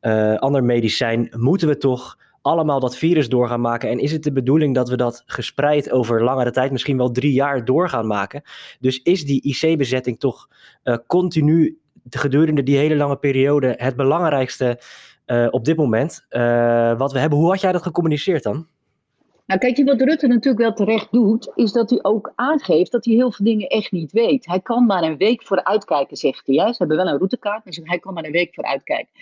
[0.00, 3.90] uh, ander medicijn, moeten we toch allemaal dat virus door gaan maken.
[3.90, 7.32] En is het de bedoeling dat we dat gespreid over langere tijd, misschien wel drie
[7.32, 8.42] jaar, door gaan maken?
[8.80, 10.48] Dus is die IC-bezetting toch
[11.06, 11.78] continu
[12.10, 14.80] gedurende die hele lange periode het belangrijkste
[15.50, 16.26] op dit moment
[16.98, 17.38] wat we hebben?
[17.38, 18.66] Hoe had jij dat gecommuniceerd dan?
[19.52, 23.14] Nou, kijk, wat Rutte natuurlijk wel terecht doet, is dat hij ook aangeeft dat hij
[23.14, 24.46] heel veel dingen echt niet weet.
[24.46, 26.56] Hij kan maar een week vooruitkijken, zegt hij.
[26.56, 29.12] Ze hebben wel een routekaart, maar hij kan maar een week vooruitkijken.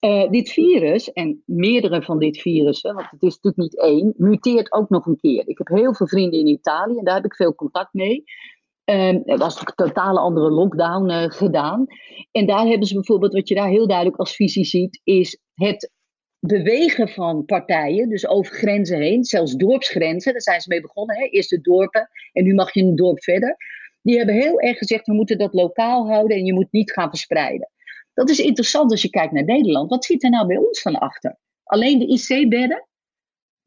[0.00, 4.72] Uh, dit virus, en meerdere van dit virus, want het is natuurlijk niet één, muteert
[4.72, 5.48] ook nog een keer.
[5.48, 8.24] Ik heb heel veel vrienden in Italië en daar heb ik veel contact mee.
[8.84, 11.86] Uh, er was een totale andere lockdown uh, gedaan.
[12.32, 15.90] En daar hebben ze bijvoorbeeld, wat je daar heel duidelijk als visie ziet, is het
[16.46, 21.24] bewegen van partijen, dus over grenzen heen, zelfs dorpsgrenzen, daar zijn ze mee begonnen, hè?
[21.24, 23.56] eerst de dorpen en nu mag je een dorp verder.
[24.02, 27.08] Die hebben heel erg gezegd, we moeten dat lokaal houden en je moet niet gaan
[27.08, 27.70] verspreiden.
[28.14, 29.90] Dat is interessant als je kijkt naar Nederland.
[29.90, 31.36] Wat zit er nou bij ons van achter?
[31.64, 32.86] Alleen de IC-bedden?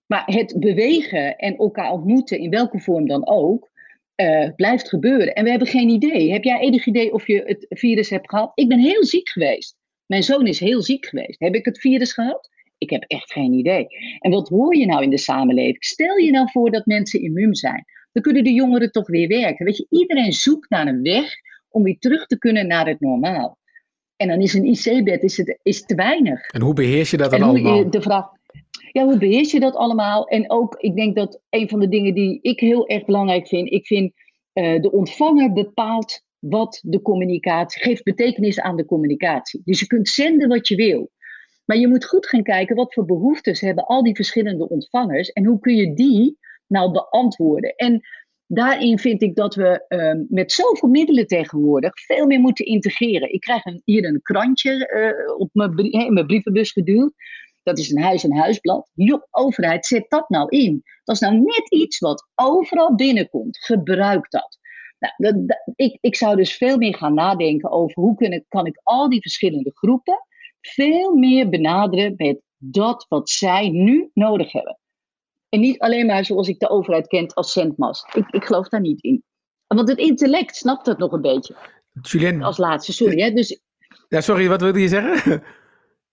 [0.06, 3.70] Maar het bewegen en elkaar ontmoeten, in welke vorm dan ook,
[4.16, 5.34] uh, blijft gebeuren.
[5.34, 6.32] En we hebben geen idee.
[6.32, 8.52] Heb jij enig idee of je het virus hebt gehad?
[8.56, 9.78] Ik ben heel ziek geweest.
[10.06, 11.40] Mijn zoon is heel ziek geweest.
[11.40, 12.54] Heb ik het virus gehad?
[12.86, 13.88] Ik heb echt geen idee.
[14.20, 15.84] En wat hoor je nou in de samenleving?
[15.84, 17.86] Stel je nou voor dat mensen immuun zijn.
[18.12, 19.66] Dan kunnen de jongeren toch weer werken.
[19.66, 21.34] Weet je, iedereen zoekt naar een weg
[21.70, 23.58] om weer terug te kunnen naar het normaal.
[24.16, 26.50] En dan is een IC-bed is het, is te weinig.
[26.50, 27.90] En hoe beheers je dat dan allemaal?
[27.90, 28.26] De vraag,
[28.92, 30.28] ja, hoe beheers je dat allemaal?
[30.28, 33.72] En ook, ik denk dat een van de dingen die ik heel erg belangrijk vind,
[33.72, 34.14] ik vind
[34.54, 39.62] uh, de ontvanger bepaalt wat de communicatie, geeft betekenis aan de communicatie.
[39.64, 41.12] Dus je kunt zenden wat je wil.
[41.66, 45.46] Maar je moet goed gaan kijken wat voor behoeftes hebben al die verschillende ontvangers en
[45.46, 47.76] hoe kun je die nou beantwoorden.
[47.76, 48.02] En
[48.48, 53.34] daarin vind ik dat we uh, met zoveel middelen tegenwoordig veel meer moeten integreren.
[53.34, 57.14] Ik krijg een, hier een krantje uh, op mijn, in mijn brievenbus geduwd.
[57.64, 58.92] Dat is een huis- en huisblad.
[58.94, 60.84] Joh, overheid, zet dat nou in.
[61.04, 63.58] Dat is nou net iets wat overal binnenkomt.
[63.58, 64.58] Gebruik dat.
[65.18, 69.10] Nou, ik, ik zou dus veel meer gaan nadenken over hoe kan kan ik al
[69.10, 70.26] die verschillende groepen
[70.74, 74.80] veel meer benaderen met dat wat zij nu nodig hebben.
[75.50, 78.16] En niet alleen maar zoals ik de overheid kent als zendmast.
[78.16, 79.24] Ik, ik geloof daar niet in.
[79.68, 81.56] Want het intellect snapt dat nog een beetje.
[82.02, 82.44] Julien.
[82.44, 83.22] Als laatste, sorry.
[83.22, 83.32] Hè?
[83.32, 83.60] Dus,
[84.10, 85.44] ja, sorry, wat wilde je zeggen?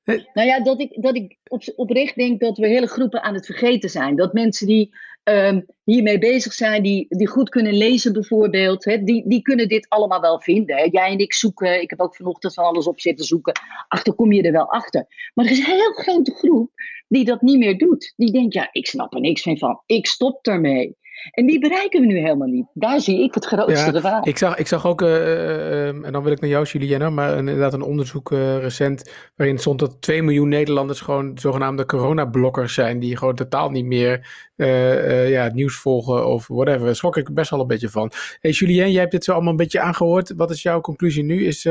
[0.05, 3.47] Nou ja, dat ik, dat ik op, oprecht denk dat we hele groepen aan het
[3.47, 4.17] vergeten zijn.
[4.17, 9.29] Dat mensen die um, hiermee bezig zijn, die, die goed kunnen lezen bijvoorbeeld, hè, die,
[9.29, 10.77] die kunnen dit allemaal wel vinden.
[10.77, 10.89] Hè.
[10.91, 13.61] Jij en ik zoeken, ik heb ook vanochtend van alles op zitten zoeken.
[13.89, 15.31] Achter kom je er wel achter.
[15.35, 16.71] Maar er is een heel grote groep
[17.09, 18.13] die dat niet meer doet.
[18.17, 19.83] Die denkt, ja, ik snap er niks van.
[19.87, 20.97] Ik stop ermee.
[21.31, 22.67] En die bereiken we nu helemaal niet.
[22.75, 24.27] Daar zie ik het grootste ja, gevaar.
[24.27, 27.73] Ik zag, ik zag ook, uh, en dan wil ik naar jou, Juliana, maar inderdaad
[27.73, 33.17] een onderzoek uh, recent waarin stond dat 2 miljoen Nederlanders gewoon zogenaamde coronablokkers zijn, die
[33.17, 36.85] gewoon totaal niet meer uh, ja, het nieuws volgen of whatever.
[36.85, 38.13] Daar schrok ik best wel een beetje van.
[38.41, 40.33] Hey Julien, jij hebt dit zo allemaal een beetje aangehoord.
[40.37, 41.45] Wat is jouw conclusie nu?
[41.45, 41.63] Is,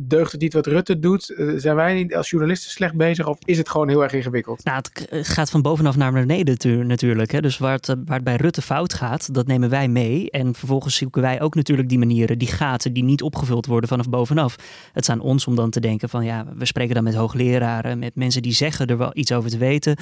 [0.00, 1.34] deugt het niet wat Rutte doet?
[1.56, 4.64] zijn wij niet als journalisten slecht bezig of is het gewoon heel erg ingewikkeld?
[4.64, 7.32] Nou, het gaat van bovenaf naar beneden natuurlijk.
[7.32, 7.40] Hè?
[7.40, 10.30] Dus waar het, waar het bij Rutte fout gaat, dat nemen wij mee.
[10.30, 14.08] En vervolgens zoeken wij ook natuurlijk die manieren, die gaten die niet opgevuld worden vanaf
[14.08, 14.56] bovenaf.
[14.92, 17.98] Het is aan ons om dan te denken van ja, we spreken dan met hoogleraren,
[17.98, 19.96] met mensen die zeggen er wel iets over te weten.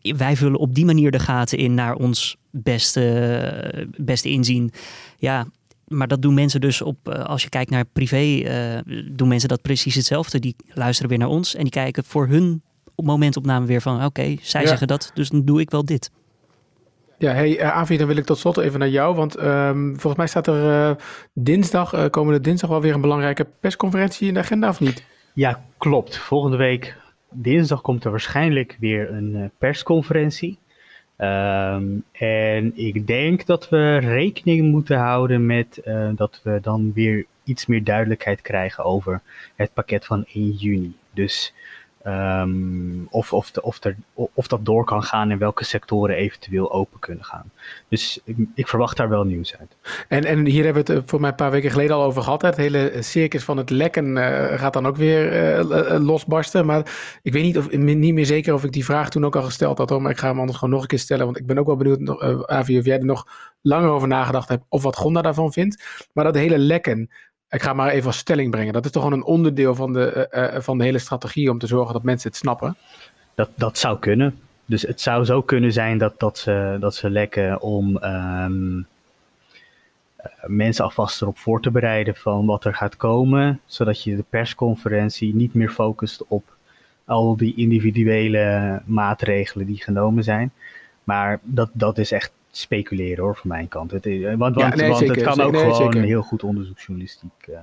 [0.00, 4.72] Wij vullen op die manier de gaten in naar ons beste, beste inzien.
[5.18, 5.46] Ja,
[5.88, 9.48] maar dat doen mensen dus op, eh, als je kijkt naar privé, uh, doen mensen
[9.48, 10.38] dat precies hetzelfde.
[10.38, 12.62] Die luisteren weer naar ons en die kijken voor hun
[12.96, 16.10] momentopname weer van oké, zij zeggen dat, dus dan doe ik wel dit.
[17.18, 19.14] Ja, hey uh, Avi, dan wil ik tot slot even naar jou.
[19.14, 20.96] Want um, volgens mij staat er
[21.32, 25.04] dinsdag, komende dinsdag wel weer een belangrijke persconferentie in de agenda, of niet?
[25.32, 26.18] Ja, klopt.
[26.18, 26.96] Volgende week
[27.30, 30.58] dinsdag komt er waarschijnlijk weer een persconferentie.
[31.18, 35.80] Um, en ik denk dat we rekening moeten houden met
[36.16, 39.20] dat we dan weer iets meer duidelijkheid krijgen over
[39.54, 40.96] het pakket van 1 juni.
[41.10, 41.52] Dus
[42.06, 43.80] Um, of, of, de, of,
[44.34, 47.50] of dat door kan gaan en welke sectoren eventueel open kunnen gaan.
[47.88, 49.76] Dus ik, ik, verwacht daar wel nieuws uit.
[50.08, 52.22] En, en hier hebben we het eh, voor mij een paar weken geleden al over
[52.22, 52.42] gehad.
[52.42, 56.66] Het hele circus van het lekken uh, gaat dan ook weer uh, losbarsten.
[56.66, 59.42] Maar ik weet niet, of, niet meer zeker of ik die vraag toen ook al
[59.42, 59.90] gesteld had.
[59.90, 61.24] Hoor, maar ik ga hem anders gewoon nog een keer stellen.
[61.24, 63.26] Want ik ben ook wel benieuwd, Avi, of jij er nog
[63.60, 64.64] langer over nagedacht hebt.
[64.68, 66.08] Of wat Gonda daarvan vindt.
[66.12, 67.10] Maar dat hele lekken
[67.54, 68.72] ik ga maar even als stelling brengen.
[68.72, 71.66] Dat is toch gewoon een onderdeel van de, uh, van de hele strategie om te
[71.66, 72.76] zorgen dat mensen het snappen?
[73.34, 74.38] Dat, dat zou kunnen.
[74.66, 78.86] Dus het zou zo kunnen zijn dat, dat, ze, dat ze lekken om um,
[80.46, 83.60] mensen alvast erop voor te bereiden van wat er gaat komen.
[83.66, 86.44] Zodat je de persconferentie niet meer focust op
[87.04, 90.52] al die individuele maatregelen die genomen zijn.
[91.04, 93.90] Maar dat, dat is echt speculeren hoor, van mijn kant.
[93.90, 97.58] Het, want want, want het kan ook gewoon heel goed onderzoeksjournalistiek uh,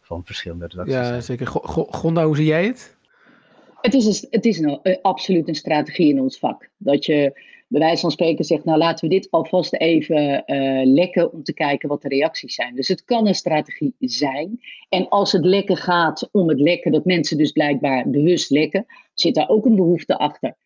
[0.00, 1.22] van verschillende redacties Ja, zijn.
[1.22, 1.46] zeker.
[1.46, 2.96] Gonda, hoe zie jij het?
[3.80, 6.68] Het is, een, het is een, uh, absoluut een strategie in ons vak.
[6.76, 11.32] Dat je bij wijze van spreken zegt, nou laten we dit alvast even uh, lekken
[11.32, 12.74] om te kijken wat de reacties zijn.
[12.74, 14.60] Dus het kan een strategie zijn.
[14.88, 19.34] En als het lekken gaat om het lekken, dat mensen dus blijkbaar bewust lekken, zit
[19.34, 20.56] daar ook een behoefte achter.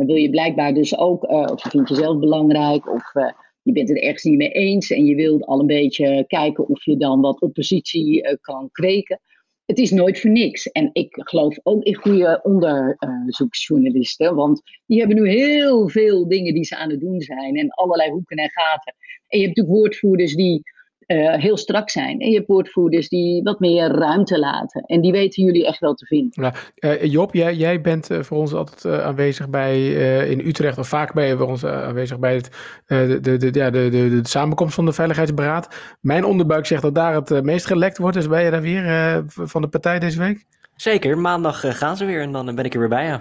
[0.00, 3.30] Dan wil je blijkbaar dus ook, of je vindt jezelf belangrijk, of uh,
[3.62, 6.84] je bent het ergens niet mee eens en je wilt al een beetje kijken of
[6.84, 9.20] je dan wat oppositie uh, kan kweken.
[9.66, 10.70] Het is nooit voor niks.
[10.70, 16.64] En ik geloof ook in goede onderzoeksjournalisten, want die hebben nu heel veel dingen die
[16.64, 18.94] ze aan het doen zijn en allerlei hoeken en gaten.
[19.26, 20.62] En je hebt natuurlijk woordvoerders die
[21.10, 22.20] uh, heel strak zijn.
[22.20, 24.82] En je hebt woordvoerders die wat meer ruimte laten.
[24.82, 26.42] En die weten jullie echt wel te vinden.
[26.42, 26.54] Ja,
[26.90, 29.86] uh, Job, jij, jij bent voor ons altijd aanwezig bij
[30.28, 32.50] in Utrecht, of vaak ben je voor ons aanwezig bij het,
[32.86, 35.96] de, de, de, ja, de, de, de, samenkomst van de Veiligheidsberaad.
[36.00, 38.16] Mijn onderbuik zegt dat daar het meest gelekt wordt.
[38.16, 40.44] Dus ben je daar weer van de partij deze week?
[40.76, 43.20] Zeker, maandag gaan ze weer en dan ben ik er weer bij, ja.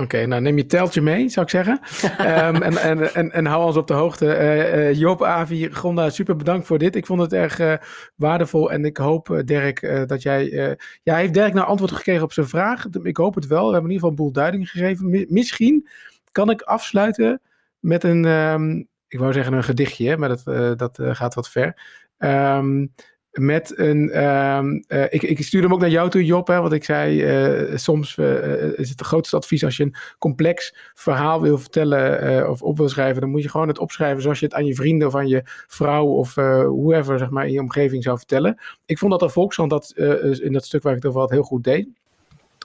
[0.00, 1.80] Oké, nou neem je teltje mee, zou ik zeggen.
[2.20, 4.26] um, en, en, en, en hou ons op de hoogte.
[4.26, 6.96] Uh, uh, Joop, Avi, Gonda, super bedankt voor dit.
[6.96, 7.74] Ik vond het erg uh,
[8.16, 10.76] waardevol en ik hoop, Dirk, dat jij...
[11.02, 12.86] ja, heeft Dirk nou antwoord gekregen op zijn vraag?
[13.02, 13.66] Ik hoop het wel.
[13.66, 15.26] We hebben in ieder geval een boel duiding gegeven.
[15.28, 15.88] Misschien
[16.32, 17.40] kan ik afsluiten
[17.78, 18.24] met een...
[18.24, 21.82] Um, ik wou zeggen een gedichtje, maar dat, dat gaat wat ver.
[22.18, 22.92] Um,
[23.32, 24.24] met een.
[24.24, 26.46] Um, uh, ik, ik stuurde hem ook naar jou toe, Job.
[26.46, 27.22] Hè, want ik zei:
[27.70, 32.50] uh, soms uh, is het het grootste advies als je een complex verhaal wil vertellen
[32.50, 33.20] of op wil schrijven.
[33.20, 35.42] Dan moet je gewoon het opschrijven zoals je het aan je vrienden of aan je
[35.66, 38.60] vrouw of whoever zeg maar, in je omgeving zou vertellen.
[38.86, 39.92] Ik vond dat de Volkskrant dat
[40.40, 41.88] in dat stuk waar ik het over had heel goed deed.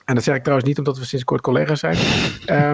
[0.04, 1.96] En dat zeg ik trouwens niet omdat we sinds kort collega's zijn.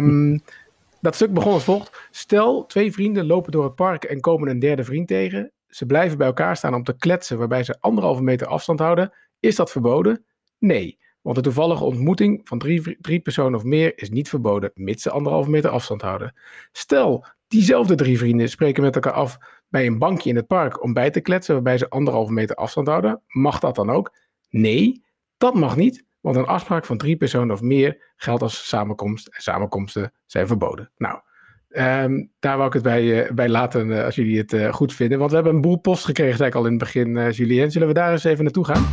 [0.04, 0.40] Um,
[1.00, 2.08] dat stuk begon als volgt.
[2.10, 6.18] Stel, twee vrienden lopen door het park en komen een derde vriend tegen ze blijven
[6.18, 9.12] bij elkaar staan om te kletsen waarbij ze anderhalve meter afstand houden.
[9.40, 10.24] Is dat verboden?
[10.58, 15.02] Nee, want de toevallige ontmoeting van drie, drie personen of meer is niet verboden, mits
[15.02, 16.34] ze anderhalve meter afstand houden.
[16.72, 20.92] Stel, diezelfde drie vrienden spreken met elkaar af bij een bankje in het park om
[20.92, 23.22] bij te kletsen waarbij ze anderhalve meter afstand houden.
[23.26, 24.14] Mag dat dan ook?
[24.50, 25.04] Nee,
[25.36, 29.42] dat mag niet, want een afspraak van drie personen of meer geldt als samenkomst en
[29.42, 30.90] samenkomsten zijn verboden.
[30.96, 31.20] Nou,
[31.74, 34.94] Um, daar wou ik het bij, uh, bij laten, uh, als jullie het uh, goed
[34.94, 35.18] vinden.
[35.18, 37.70] Want we hebben een boel post gekregen, zei ik al in het begin, Julien.
[37.70, 38.86] Zullen we daar eens even naartoe gaan?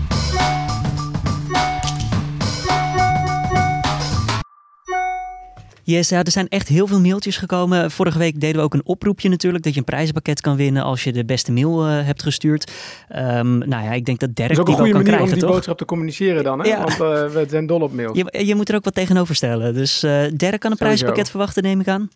[5.84, 7.92] Yes, ja, er zijn echt heel veel mailtjes gekomen.
[7.92, 11.04] Vorige week deden we ook een oproepje natuurlijk, dat je een prijzenpakket kan winnen als
[11.04, 12.72] je de beste mail hebt gestuurd.
[13.15, 15.34] Um, nou ja, ik denk dat Dirk dat is ook een goede manier krijgen, om
[15.34, 15.52] die toch?
[15.52, 16.68] boodschap te communiceren dan, hè?
[16.68, 16.84] Ja.
[16.84, 18.18] Want we zijn dol op mails.
[18.18, 19.74] Je, je, moet er ook wat tegenover stellen.
[19.74, 20.00] Dus
[20.34, 22.10] Dirk kan een prijzenpakket verwachten, neem ik aan.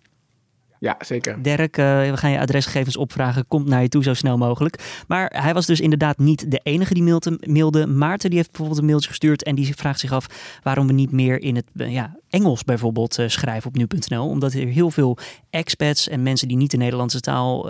[0.84, 1.42] Ja, zeker.
[1.42, 3.48] Dirk, uh, we gaan je adresgegevens opvragen.
[3.48, 5.04] Komt naar je toe zo snel mogelijk.
[5.08, 7.88] Maar hij was dus inderdaad niet de enige die mailde.
[7.88, 9.44] Maarten die heeft bijvoorbeeld een mailtje gestuurd.
[9.44, 10.28] En die vraagt zich af
[10.64, 14.30] waarom we niet meer in het ja, Engels bijvoorbeeld uh, schrijven op nu.nl.
[14.30, 15.18] Omdat er heel veel
[15.50, 17.70] expats en mensen die niet de Nederlandse taal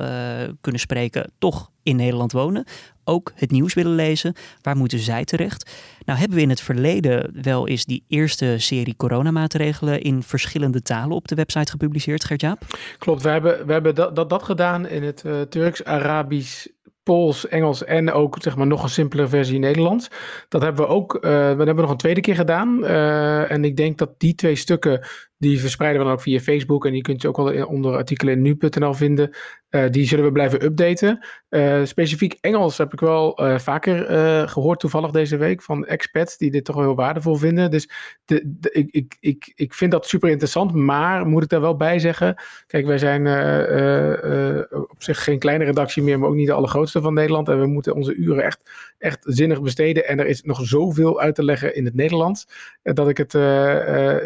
[0.62, 2.66] kunnen spreken, toch in Nederland wonen.
[3.04, 4.34] Ook het nieuws willen lezen.
[4.62, 5.72] Waar moeten zij terecht?
[6.06, 11.16] Nou hebben we in het verleden wel eens die eerste serie coronamaatregelen in verschillende talen
[11.16, 12.62] op de website gepubliceerd, Gertjaap?
[12.98, 16.68] Klopt, we hebben, we hebben dat, dat, dat gedaan in het uh, Turks, Arabisch,
[17.04, 20.10] Pools, Engels en ook zeg maar nog een simpele versie Nederlands.
[20.50, 22.80] Dat hebben we ook, uh, hebben nog een tweede keer gedaan.
[22.84, 25.06] Uh, en ik denk dat die twee stukken
[25.44, 28.34] die verspreiden we dan ook via Facebook en die kunt je ook wel onder artikelen
[28.34, 29.30] in nu.nl vinden.
[29.70, 31.26] Uh, die zullen we blijven updaten.
[31.50, 34.06] Uh, specifiek Engels heb ik wel vaker
[34.50, 37.72] gehoord toevallig deze week van expats die dit toch wel heel waardevol vinden.
[37.72, 37.90] Dus
[38.26, 42.00] de, ik, ik, ik, ik vind dat super interessant, maar moet ik daar wel bij
[42.00, 42.36] zeggen.
[42.68, 43.22] Kijk, wij zijn
[44.72, 47.50] op zich geen kleine redactie meer, maar ook niet de allergrootste van Nederland.
[47.50, 48.60] En we moeten onze uren echt,
[48.98, 50.08] echt zinnig besteden.
[50.08, 52.48] En er is nog zoveel uit te leggen in het Nederlands.
[52.84, 53.32] dat ik het,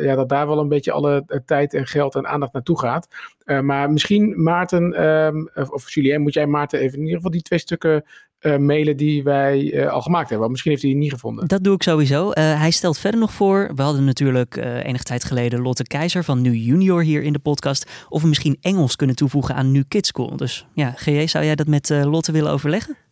[0.02, 3.08] ja, dat daar wel een beetje alle eh, tijd en geld en aandacht naartoe gaat.
[3.46, 7.42] Uh, maar misschien Maarten, um, of Julien, moet jij Maarten even in ieder geval die
[7.42, 8.04] twee stukken
[8.42, 10.40] uh, mailen die wij al gemaakt hebben.
[10.40, 11.48] Want misschien heeft hij die niet gevonden.
[11.48, 12.32] Dat doe ik sowieso.
[12.34, 13.72] hij stelt verder nog voor.
[13.76, 18.06] We hadden natuurlijk enige tijd geleden Lotte Keizer van Nu Junior hier in de podcast.
[18.10, 20.38] Of we misschien Engels kunnen toevoegen aan Nu Kids School.
[20.38, 23.07] Dus ja, GJ, zou jij dat met Lotte willen overleggen?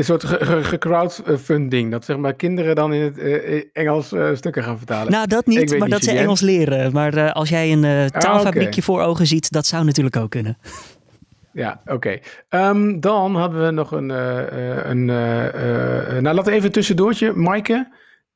[0.00, 0.24] Een soort
[0.66, 1.90] gecrowdfunding.
[1.90, 5.12] Dat zeg maar kinderen dan in het uh, Engels uh, stukken gaan vertalen.
[5.12, 6.92] Nou, dat niet, maar dat ze Engels leren.
[6.92, 8.82] Maar uh, als jij een ah, taalfabriekje okay.
[8.82, 10.58] voor ogen ziet, dat zou natuurlijk ook kunnen.
[11.52, 11.92] Ja, oké.
[11.92, 12.22] Okay.
[12.68, 14.08] Um, dan hebben we nog een...
[14.90, 15.04] een
[16.22, 17.32] nou, we even tussendoortje.
[17.32, 17.88] Maaike,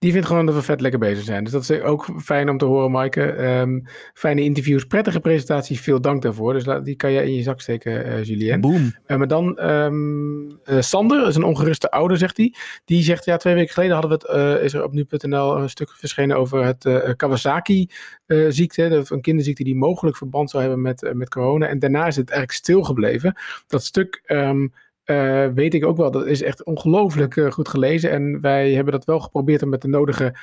[0.05, 1.45] die vindt gewoon dat we vet lekker bezig zijn.
[1.45, 3.23] Dus dat is ook fijn om te horen, Maaike.
[3.61, 5.81] Um, fijne interviews, prettige presentaties.
[5.81, 6.53] Veel dank daarvoor.
[6.53, 8.61] Dus die kan je in je zak steken, uh, Julien.
[8.61, 8.95] Boom.
[9.07, 12.55] Uh, maar dan um, uh, Sander, is een ongeruste ouder, zegt hij.
[12.85, 15.91] Die zegt, ja, twee weken geleden hadden we het, is er op nu.nl een stuk
[15.91, 19.05] verschenen over het Kawasaki-ziekte.
[19.09, 21.67] een kinderziekte die mogelijk verband zou hebben met, met corona.
[21.67, 23.35] En daarna is het eigenlijk stilgebleven.
[23.67, 24.23] Dat stuk...
[24.27, 24.73] Um,
[25.07, 26.11] uh, weet ik ook wel.
[26.11, 28.11] Dat is echt ongelooflijk uh, goed gelezen.
[28.11, 30.35] En wij hebben dat wel geprobeerd om met de nodige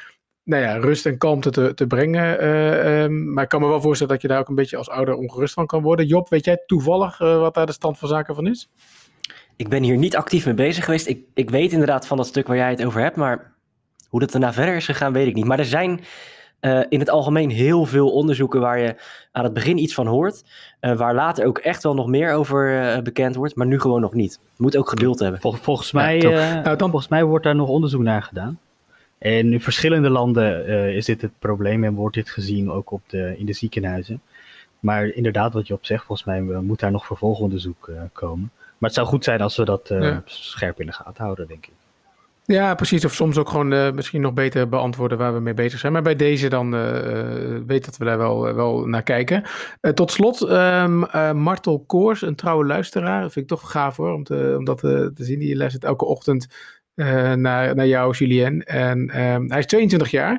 [0.43, 2.43] nou ja, rust en kalmte te, te brengen.
[2.43, 4.89] Uh, um, maar ik kan me wel voorstellen dat je daar ook een beetje als
[4.89, 6.05] ouder ongerust van kan worden.
[6.05, 8.69] Job, weet jij toevallig wat daar de stand van zaken van is?
[9.55, 11.07] Ik ben hier niet actief mee bezig geweest.
[11.07, 13.15] Ik, ik weet inderdaad van dat stuk waar jij het over hebt.
[13.15, 13.53] Maar
[14.09, 15.45] hoe dat daarna verder is gegaan, weet ik niet.
[15.45, 15.99] Maar er zijn
[16.89, 18.95] in het algemeen heel veel onderzoeken waar je
[19.31, 20.43] aan het begin iets van hoort.
[20.79, 24.39] waar later ook echt wel nog meer over bekend wordt, maar nu gewoon nog niet.
[24.57, 25.39] Moet ook geduld hebben.
[25.41, 26.17] volgens, mij,
[26.63, 26.89] nou, dan...
[26.89, 28.59] volgens mij wordt daar nog onderzoek naar gedaan.
[29.17, 33.35] En in verschillende landen is dit het probleem en wordt dit gezien ook op de,
[33.37, 34.21] in de ziekenhuizen.
[34.79, 38.51] Maar inderdaad, wat je op zegt, volgens mij moet daar nog vervolgonderzoek komen.
[38.55, 39.93] Maar het zou goed zijn als we dat
[40.25, 41.73] scherp in de gaten houden, denk ik.
[42.51, 43.05] Ja, precies.
[43.05, 45.93] Of soms ook gewoon uh, misschien nog beter beantwoorden waar we mee bezig zijn.
[45.93, 49.43] Maar bij deze dan uh, weet dat we daar wel, wel naar kijken.
[49.93, 50.99] tot slot, um,
[51.41, 53.21] Martel Koors, een trouwe luisteraar.
[53.21, 55.39] Dat vind ik toch gaaf hoor, om, te, om dat te zien.
[55.39, 56.47] Die luistert elke ochtend
[56.95, 58.63] naar, naar jou, Julien.
[58.63, 60.31] En um, hij is 22 jaar.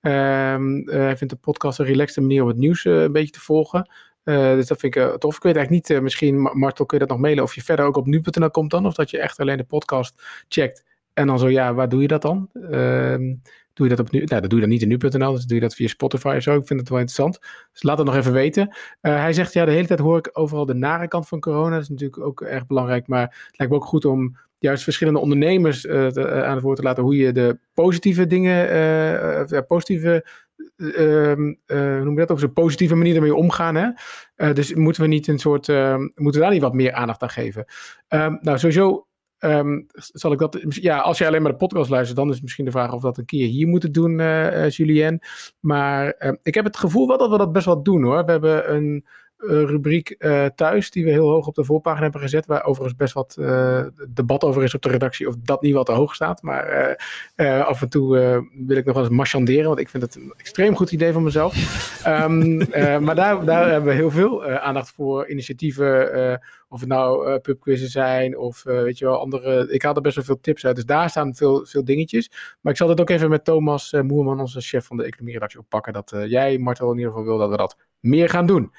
[0.00, 3.90] Um, hij vindt de podcast een relaxte manier om het nieuws een beetje te volgen.
[4.24, 5.36] Dus dat vind ik tof.
[5.36, 7.96] Ik weet eigenlijk niet, misschien Martel, kun je dat nog mailen of je verder ook
[7.96, 8.86] op nu.nl komt dan?
[8.86, 10.86] Of dat je echt alleen de podcast checkt
[11.18, 12.48] en dan zo, ja, waar doe je dat dan?
[12.52, 13.34] Ehm,
[13.72, 14.18] doe je dat op nu?
[14.18, 16.42] Nou, dat doe je dan niet in nu.nl, dus doe je dat via Spotify of
[16.42, 16.56] zo.
[16.56, 17.38] Ik vind het wel interessant.
[17.72, 18.68] Dus laat het nog even weten.
[19.02, 21.74] Uh, hij zegt, ja, de hele tijd hoor ik overal de nare kant van corona.
[21.74, 25.18] Dat is natuurlijk ook erg belangrijk, maar het lijkt me ook goed om juist verschillende
[25.20, 30.26] ondernemers te, uh, aan het woord te laten hoe je de positieve dingen, positieve,
[30.76, 33.74] ehm, hoe noem je dat, op zo'n positieve manier ermee omgaan.
[33.74, 34.52] Hè?
[34.52, 37.30] dus moeten we niet een soort, ehm, moeten we daar niet wat meer aandacht aan
[37.30, 37.64] geven?
[38.40, 39.07] nou, sowieso
[39.40, 42.42] Um, zal ik dat, ja, als je alleen maar de podcast luistert, dan is het
[42.42, 45.20] misschien de vraag of we dat een keer hier moeten doen, uh, Julien.
[45.60, 48.24] Maar uh, ik heb het gevoel wel dat we dat best wel doen hoor.
[48.24, 49.04] We hebben een
[49.40, 52.46] rubriek uh, thuis die we heel hoog op de voorpagina hebben gezet.
[52.46, 53.38] Waar overigens best wat
[54.08, 56.42] debat over is op de redactie of dat niet wat te hoog staat.
[56.42, 56.96] Maar
[57.66, 58.08] af en toe
[58.66, 61.22] wil ik nog wel eens marchanderen, want ik vind het een extreem goed idee van
[61.22, 61.54] mezelf.
[62.06, 62.56] um,
[63.04, 65.28] maar daar, daar hebben we heel veel aandacht voor.
[65.28, 69.72] Initiatieven, of het nou pubquizzen zijn of weet je wel, andere.
[69.72, 70.74] Ik haal er best wel veel tips uit.
[70.74, 72.30] Dus daar staan veel, veel dingetjes.
[72.60, 75.92] Maar ik zal het ook even met Thomas Moerman, onze chef van de economie-redactie, oppakken.
[75.92, 78.72] Dat jij, Martel, in ieder geval wil dat we dat meer gaan doen.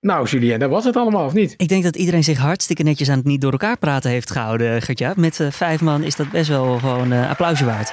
[0.00, 1.54] Nou, Julien, dat was het allemaal, of niet?
[1.56, 4.82] Ik denk dat iedereen zich hartstikke netjes aan het niet door elkaar praten heeft gehouden,
[4.82, 5.12] Gertja.
[5.16, 7.92] Met uh, vijf man is dat best wel gewoon uh, applausje waard.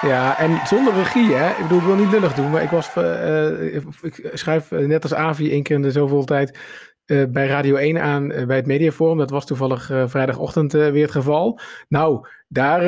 [0.00, 1.50] Ja, en zonder regie, hè.
[1.50, 2.96] Ik bedoel, ik wil niet lullig doen, maar ik was...
[2.96, 6.58] Uh, ik schrijf net als Avi één keer in de zoveel tijd
[7.06, 9.18] uh, bij Radio 1 aan uh, bij het Mediaforum.
[9.18, 11.60] Dat was toevallig uh, vrijdagochtend weer het geval.
[11.88, 12.82] Nou, daar,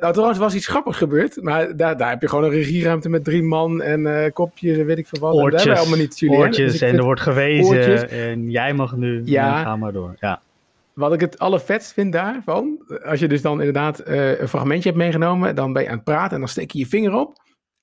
[0.00, 1.42] nou, trouwens was iets grappigs gebeurd.
[1.42, 4.98] Maar daar, daar heb je gewoon een regieruimte met drie man en kopjes en weet
[4.98, 5.34] ik veel wat.
[5.34, 6.38] Oortjes, en daar allemaal niet, Julien.
[6.38, 8.06] Oortjes dus en er wordt gewezen oortjes.
[8.06, 10.14] en jij mag nu, ja, ga maar door.
[10.20, 10.40] Ja.
[10.92, 15.54] Wat ik het allervetst vind daarvan, als je dus dan inderdaad een fragmentje hebt meegenomen,
[15.54, 17.36] dan ben je aan het praten en dan steek je je vinger op.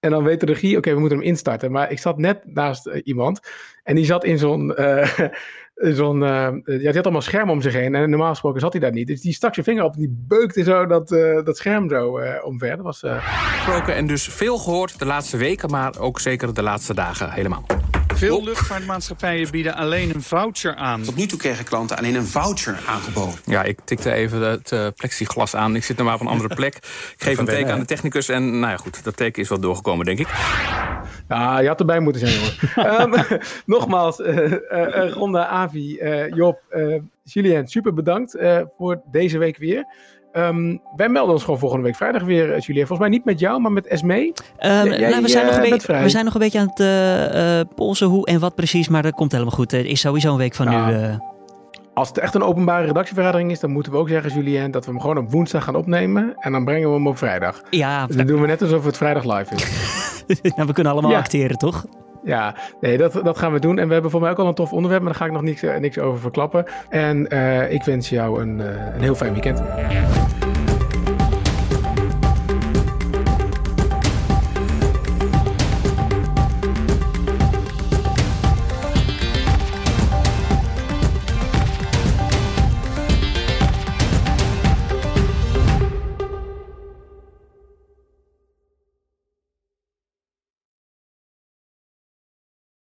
[0.03, 1.71] En dan weet de regie, oké, we moeten hem instarten.
[1.71, 3.39] Maar ik zat net naast uh, iemand
[3.83, 4.73] en die zat in zo'n...
[5.75, 7.95] Uh, zo'n uh, ja, die had allemaal schermen om zich heen.
[7.95, 9.07] En normaal gesproken zat hij daar niet.
[9.07, 11.07] Dus die stak zijn vinger op en die beukte zo dat,
[11.45, 12.69] dat scherm zo omver.
[12.69, 13.03] Dat was...
[13.05, 17.65] Gesproken en dus veel gehoord de laatste weken, maar ook zeker de laatste dagen helemaal.
[18.15, 21.01] Veel luchtvaartmaatschappijen bieden alleen een voucher aan.
[21.01, 23.35] Tot nu toe kregen klanten alleen een voucher aangeboden.
[23.45, 25.75] Ja, ik tikte even het uh, plexiglas aan.
[25.75, 26.75] Ik zit nu maar op een andere plek.
[26.75, 29.59] Ik geef een teken aan de technicus en nou ja goed, dat teken is wel
[29.59, 30.27] doorgekomen, denk ik.
[31.27, 33.01] Ja, je had erbij moeten zijn, hoor.
[33.01, 33.39] um,
[33.75, 35.99] nogmaals, uh, uh, Ronda, Avi,
[36.35, 36.61] Job,
[37.23, 38.37] Julien, super bedankt
[38.77, 39.85] voor deze week weer.
[40.33, 42.87] Um, wij melden ons gewoon volgende week vrijdag weer, Julien.
[42.87, 44.25] Volgens mij niet met jou, maar met Esmee.
[44.27, 46.79] Um, jij, nou, we, zijn nog een beetje, we zijn nog een beetje aan het
[47.65, 49.71] uh, polsen hoe en wat precies, maar dat komt helemaal goed.
[49.71, 50.93] Het is sowieso een week van nu.
[50.93, 51.15] Uh...
[51.93, 54.91] Als het echt een openbare redactievergadering is, dan moeten we ook zeggen, Julien, dat we
[54.91, 56.35] hem gewoon op woensdag gaan opnemen.
[56.39, 57.61] En dan brengen we hem op vrijdag.
[57.69, 58.07] Ja.
[58.07, 60.41] Dus dan doen we net alsof het vrijdag live is.
[60.55, 61.17] nou, we kunnen allemaal ja.
[61.17, 61.85] acteren, toch?
[62.23, 63.79] Ja, nee, dat, dat gaan we doen.
[63.79, 65.41] En we hebben voor mij ook al een tof onderwerp, maar daar ga ik nog
[65.41, 66.65] niks, niks over verklappen.
[66.89, 68.65] En uh, ik wens jou een, uh,
[68.95, 69.61] een heel fijn weekend.